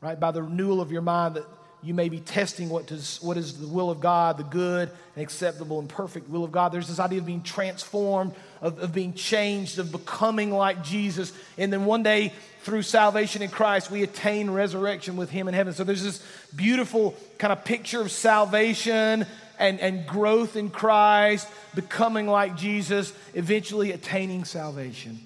right, 0.00 0.18
by 0.18 0.30
the 0.30 0.42
renewal 0.42 0.80
of 0.80 0.92
your 0.92 1.02
mind 1.02 1.36
that 1.36 1.44
you 1.82 1.94
may 1.94 2.08
be 2.08 2.18
testing 2.18 2.68
what 2.68 2.90
is, 2.90 3.18
what 3.22 3.36
is 3.36 3.58
the 3.58 3.68
will 3.68 3.90
of 3.90 4.00
God, 4.00 4.36
the 4.36 4.44
good 4.44 4.90
and 5.14 5.22
acceptable 5.22 5.78
and 5.78 5.88
perfect 5.88 6.28
will 6.28 6.42
of 6.42 6.50
God. 6.50 6.70
There's 6.70 6.88
this 6.88 6.98
idea 6.98 7.20
of 7.20 7.26
being 7.26 7.42
transformed, 7.42 8.34
of, 8.60 8.80
of 8.80 8.92
being 8.92 9.12
changed, 9.14 9.78
of 9.78 9.92
becoming 9.92 10.50
like 10.50 10.82
Jesus. 10.82 11.32
And 11.56 11.72
then 11.72 11.84
one 11.84 12.02
day, 12.02 12.32
through 12.62 12.82
salvation 12.82 13.42
in 13.42 13.48
Christ, 13.48 13.90
we 13.90 14.02
attain 14.02 14.50
resurrection 14.50 15.16
with 15.16 15.30
Him 15.30 15.46
in 15.46 15.54
heaven. 15.54 15.72
So 15.72 15.84
there's 15.84 16.02
this 16.02 16.22
beautiful 16.54 17.16
kind 17.38 17.52
of 17.52 17.64
picture 17.64 18.00
of 18.00 18.10
salvation 18.10 19.24
and, 19.58 19.80
and 19.80 20.06
growth 20.06 20.56
in 20.56 20.70
Christ, 20.70 21.48
becoming 21.74 22.26
like 22.26 22.56
Jesus, 22.56 23.12
eventually 23.34 23.92
attaining 23.92 24.44
salvation. 24.44 25.20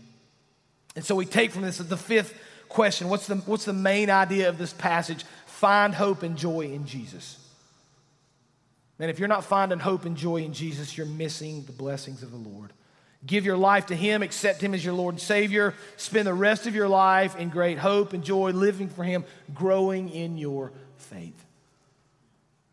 And 0.94 1.04
so 1.04 1.14
we 1.14 1.24
take 1.24 1.52
from 1.52 1.62
this 1.62 1.78
the 1.78 1.96
fifth 1.96 2.34
question 2.68 3.08
what's 3.08 3.26
the, 3.26 3.36
what's 3.36 3.66
the 3.66 3.72
main 3.72 4.10
idea 4.10 4.48
of 4.48 4.58
this 4.58 4.72
passage? 4.72 5.24
Find 5.62 5.94
hope 5.94 6.24
and 6.24 6.36
joy 6.36 6.62
in 6.62 6.86
Jesus. 6.86 7.38
And 8.98 9.08
if 9.08 9.20
you're 9.20 9.28
not 9.28 9.44
finding 9.44 9.78
hope 9.78 10.06
and 10.06 10.16
joy 10.16 10.38
in 10.38 10.52
Jesus, 10.52 10.98
you're 10.98 11.06
missing 11.06 11.62
the 11.62 11.72
blessings 11.72 12.24
of 12.24 12.32
the 12.32 12.36
Lord. 12.36 12.72
Give 13.24 13.44
your 13.44 13.56
life 13.56 13.86
to 13.86 13.94
Him, 13.94 14.24
accept 14.24 14.60
Him 14.60 14.74
as 14.74 14.84
your 14.84 14.94
Lord 14.94 15.14
and 15.14 15.22
Savior. 15.22 15.74
Spend 15.96 16.26
the 16.26 16.34
rest 16.34 16.66
of 16.66 16.74
your 16.74 16.88
life 16.88 17.36
in 17.36 17.48
great 17.48 17.78
hope 17.78 18.12
and 18.12 18.24
joy, 18.24 18.50
living 18.50 18.88
for 18.88 19.04
Him, 19.04 19.24
growing 19.54 20.08
in 20.08 20.36
your 20.36 20.72
faith. 20.96 21.40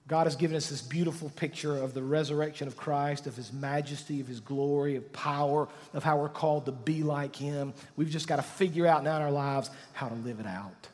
God 0.07 0.23
has 0.25 0.35
given 0.35 0.57
us 0.57 0.67
this 0.67 0.81
beautiful 0.81 1.29
picture 1.29 1.77
of 1.77 1.93
the 1.93 2.01
resurrection 2.01 2.67
of 2.67 2.75
Christ, 2.75 3.27
of 3.27 3.35
His 3.35 3.53
majesty, 3.53 4.19
of 4.19 4.25
His 4.27 4.39
glory, 4.39 4.95
of 4.95 5.13
power, 5.13 5.67
of 5.93 6.03
how 6.03 6.17
we're 6.17 6.27
called 6.27 6.65
to 6.65 6.71
be 6.71 7.03
like 7.03 7.35
Him. 7.35 7.71
We've 7.97 8.09
just 8.09 8.27
got 8.27 8.37
to 8.37 8.41
figure 8.41 8.87
out 8.87 9.03
now 9.03 9.17
in 9.17 9.21
our 9.21 9.29
lives 9.29 9.69
how 9.93 10.07
to 10.09 10.15
live 10.15 10.39
it 10.39 10.47
out. 10.47 10.87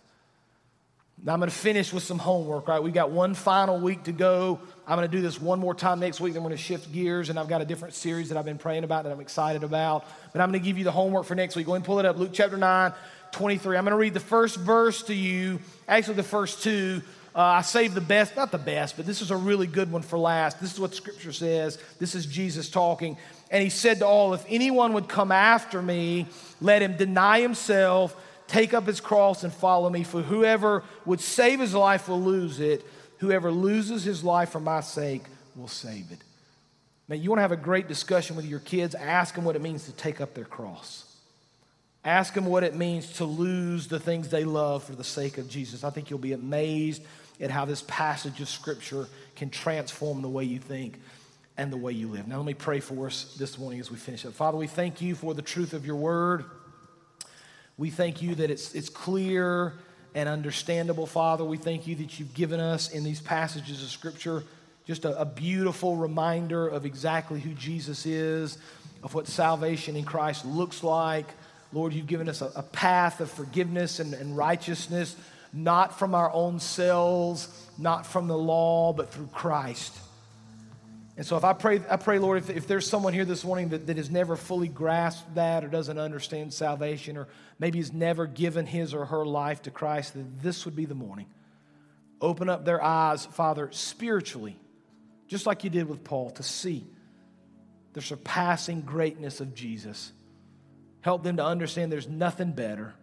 Now 1.26 1.34
I'm 1.34 1.40
going 1.40 1.50
to 1.50 1.56
finish 1.56 1.92
with 1.92 2.04
some 2.04 2.20
homework, 2.20 2.68
right? 2.68 2.82
We 2.82 2.92
got 2.92 3.10
one 3.10 3.34
final 3.34 3.80
week 3.80 4.04
to 4.04 4.12
go. 4.12 4.60
I'm 4.86 4.96
going 4.96 5.10
to 5.10 5.18
do 5.18 5.24
this 5.24 5.42
one 5.42 5.60
more 5.60 5.74
time 5.74 6.00
next 6.00 6.22
week. 6.22 6.34
Then 6.34 6.44
I'm 6.44 6.48
going 6.48 6.56
to 6.56 6.64
shift 6.64 6.94
gears, 6.94 7.32
and 7.32 7.40
I've 7.40 7.48
got 7.48 7.62
a 7.62 7.66
different 7.66 7.96
series 7.96 8.30
that 8.30 8.38
I've 8.38 8.46
been 8.46 8.60
praying 8.60 8.84
about 8.84 9.06
that 9.06 9.12
I'm 9.12 9.20
excited 9.20 9.64
about. 9.64 10.06
But 10.32 10.42
I'm 10.42 10.52
going 10.52 10.62
to 10.62 10.64
give 10.64 10.78
you 10.78 10.84
the 10.84 10.92
homework 10.92 11.26
for 11.26 11.34
next 11.34 11.56
week. 11.56 11.66
Go 11.66 11.72
ahead 11.72 11.78
and 11.78 11.86
pull 11.86 11.98
it 11.98 12.06
up. 12.06 12.20
Luke 12.20 12.30
chapter 12.32 12.58
9, 12.58 12.94
23. 13.32 13.76
I'm 13.76 13.84
going 13.86 13.94
to 13.94 13.98
read 13.98 14.14
the 14.14 14.20
first 14.20 14.58
verse 14.58 15.02
to 15.04 15.16
you, 15.16 15.60
actually, 15.88 16.14
the 16.14 16.22
first 16.22 16.62
two. 16.62 17.02
Uh, 17.34 17.42
I 17.42 17.64
saved 17.64 17.96
the 17.96 18.02
best, 18.02 18.36
not 18.36 18.52
the 18.52 18.60
best, 18.60 18.96
but 18.96 19.08
this 19.08 19.24
is 19.24 19.32
a 19.32 19.36
really 19.36 19.66
good 19.66 19.92
one 19.92 20.04
for 20.04 20.20
last. 20.20 20.62
This 20.62 20.74
is 20.74 20.80
what 20.80 20.94
Scripture 20.94 21.34
says. 21.34 21.80
This 21.98 22.14
is 22.14 22.28
Jesus 22.28 22.70
talking. 22.70 23.18
And 23.50 23.64
he 23.64 23.70
said 23.72 23.98
to 24.00 24.06
all, 24.06 24.36
If 24.36 24.46
anyone 24.48 24.94
would 24.94 25.10
come 25.10 25.32
after 25.32 25.82
me, 25.82 26.28
let 26.62 26.84
him 26.84 26.98
deny 26.98 27.42
himself 27.42 28.16
Take 28.48 28.74
up 28.74 28.86
his 28.86 29.02
cross 29.02 29.44
and 29.44 29.52
follow 29.52 29.90
me. 29.90 30.04
For 30.04 30.22
whoever 30.22 30.84
would 31.06 31.20
save 31.20 31.60
his 31.60 31.74
life 31.74 32.08
will 32.08 32.22
lose 32.22 32.60
it. 32.60 32.86
Whoever 33.20 33.52
loses 33.52 34.04
his 34.04 34.24
life 34.24 34.50
for 34.50 34.60
my 34.60 34.82
sake 34.82 35.24
will 35.56 35.68
save 35.68 36.12
it. 36.12 36.20
Now, 37.08 37.16
you 37.16 37.30
want 37.30 37.38
to 37.38 37.44
have 37.44 37.52
a 37.52 37.58
great 37.58 37.88
discussion 37.88 38.36
with 38.36 38.46
your 38.46 38.60
kids, 38.60 38.96
ask 38.96 39.36
them 39.36 39.44
what 39.44 39.56
it 39.56 39.62
means 39.62 39.86
to 39.86 39.92
take 39.92 40.22
up 40.22 40.34
their 40.34 40.46
cross. 40.46 41.16
Ask 42.04 42.34
them 42.34 42.46
what 42.46 42.64
it 42.64 42.76
means 42.76 43.14
to 43.14 43.26
lose 43.26 43.88
the 43.88 44.00
things 44.00 44.30
they 44.30 44.44
love 44.44 44.84
for 44.84 44.94
the 44.94 45.04
sake 45.04 45.38
of 45.38 45.50
Jesus. 45.50 45.84
I 45.84 45.90
think 45.90 46.10
you'll 46.10 46.20
be 46.20 46.34
amazed 46.34 47.04
at 47.40 47.52
how 47.52 47.66
this 47.66 47.84
passage 47.88 48.42
of 48.42 48.50
Scripture 48.50 49.08
can 49.36 49.50
transform 49.50 50.22
the 50.22 50.30
way 50.30 50.44
you 50.44 50.60
think 50.60 51.00
and 51.58 51.72
the 51.72 51.78
way 51.78 51.92
you 51.94 52.08
live. 52.08 52.28
Now, 52.28 52.38
let 52.38 52.46
me 52.46 52.54
pray 52.54 52.80
for 52.80 53.08
us 53.08 53.36
this 53.38 53.58
morning 53.58 53.80
as 53.80 53.90
we 53.90 53.98
finish 53.98 54.26
up. 54.26 54.34
Father, 54.34 54.58
we 54.58 54.68
thank 54.68 55.02
you 55.02 55.16
for 55.16 55.34
the 55.34 55.42
truth 55.42 55.74
of 55.74 55.86
your 55.86 55.96
word. 55.96 56.46
We 57.78 57.90
thank 57.90 58.22
you 58.22 58.36
that 58.36 58.50
it's, 58.50 58.74
it's 58.74 58.90
clear 58.90 59.74
and 60.14 60.30
understandable, 60.30 61.06
Father. 61.06 61.44
We 61.44 61.58
thank 61.58 61.88
you 61.88 61.96
that 61.96 62.20
you've 62.20 62.34
given 62.34 62.60
us 62.60 62.90
in 62.92 63.04
these 63.04 63.22
passages 63.22 63.84
of 63.84 63.90
Scripture 63.90 64.44
just 64.86 65.04
a, 65.04 65.20
a 65.20 65.26
beautiful 65.26 65.96
reminder 65.96 66.68
of 66.68 66.86
exactly 66.86 67.40
who 67.40 67.54
Jesus 67.54 68.06
is, 68.06 68.58
of 69.04 69.14
what 69.14 69.28
salvation 69.28 69.96
in 69.96 70.06
Christ 70.06 70.46
looks 70.46 70.84
like. 70.84 71.26
Lord, 71.74 71.92
you've 71.92 72.08
given 72.08 72.30
us 72.30 72.42
a, 72.42 72.52
a 72.56 72.64
path 72.64 73.20
of 73.20 73.30
forgiveness 73.30 74.00
and, 74.00 74.14
and 74.14 74.38
righteousness, 74.38 75.16
not 75.52 75.98
from 75.98 76.14
our 76.16 76.32
own 76.32 76.60
selves, 76.60 77.68
not 77.78 78.06
from 78.06 78.28
the 78.28 78.38
law, 78.38 78.94
but 78.94 79.12
through 79.12 79.30
Christ. 79.34 79.98
And 81.18 81.26
so 81.26 81.38
if 81.38 81.46
I 81.46 81.54
pray, 81.54 81.82
I 81.90 81.96
pray, 81.96 82.20
Lord, 82.20 82.40
if, 82.40 82.50
if 82.50 82.68
there's 82.68 82.88
someone 82.88 83.14
here 83.14 83.24
this 83.24 83.46
morning 83.46 83.70
that, 83.70 83.88
that 83.88 83.98
has 83.98 84.10
never 84.10 84.36
fully 84.36 84.68
grasped 84.68 85.36
that 85.36 85.64
or 85.64 85.70
doesn't 85.70 85.98
understand 85.98 86.54
salvation 86.54 87.16
or 87.16 87.28
maybe 87.58 87.80
has 87.80 87.94
never 87.94 88.28
given 88.28 88.66
his 88.66 88.94
or 88.94 89.06
her 89.06 89.26
life 89.26 89.62
to 89.64 89.72
Christ, 89.72 90.14
that 90.14 90.42
this 90.42 90.66
would 90.66 90.76
be 90.76 90.86
the 90.86 90.96
morning. 90.96 91.28
Open 92.20 92.50
up 92.50 92.66
their 92.66 92.84
eyes, 92.84 93.26
Father, 93.26 93.70
spiritually, 93.72 94.58
just 95.28 95.46
like 95.46 95.64
you 95.64 95.70
did 95.70 95.88
with 95.88 96.04
Paul, 96.04 96.32
to 96.32 96.44
see 96.44 96.86
the 97.94 98.02
surpassing 98.02 98.82
greatness 98.82 99.40
of 99.40 99.56
Jesus. 99.56 100.12
Help 101.00 101.24
them 101.24 101.38
to 101.38 101.46
understand 101.46 101.92
there's 101.92 102.10
nothing 102.10 102.52
better. 102.52 102.94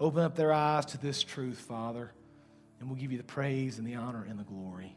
Open 0.00 0.22
up 0.22 0.34
their 0.34 0.52
eyes 0.52 0.86
to 0.86 0.98
this 0.98 1.22
truth, 1.22 1.58
Father, 1.58 2.10
and 2.80 2.88
we'll 2.88 2.98
give 2.98 3.12
you 3.12 3.18
the 3.18 3.24
praise 3.24 3.78
and 3.78 3.86
the 3.86 3.96
honor 3.96 4.26
and 4.28 4.38
the 4.38 4.44
glory. 4.44 4.96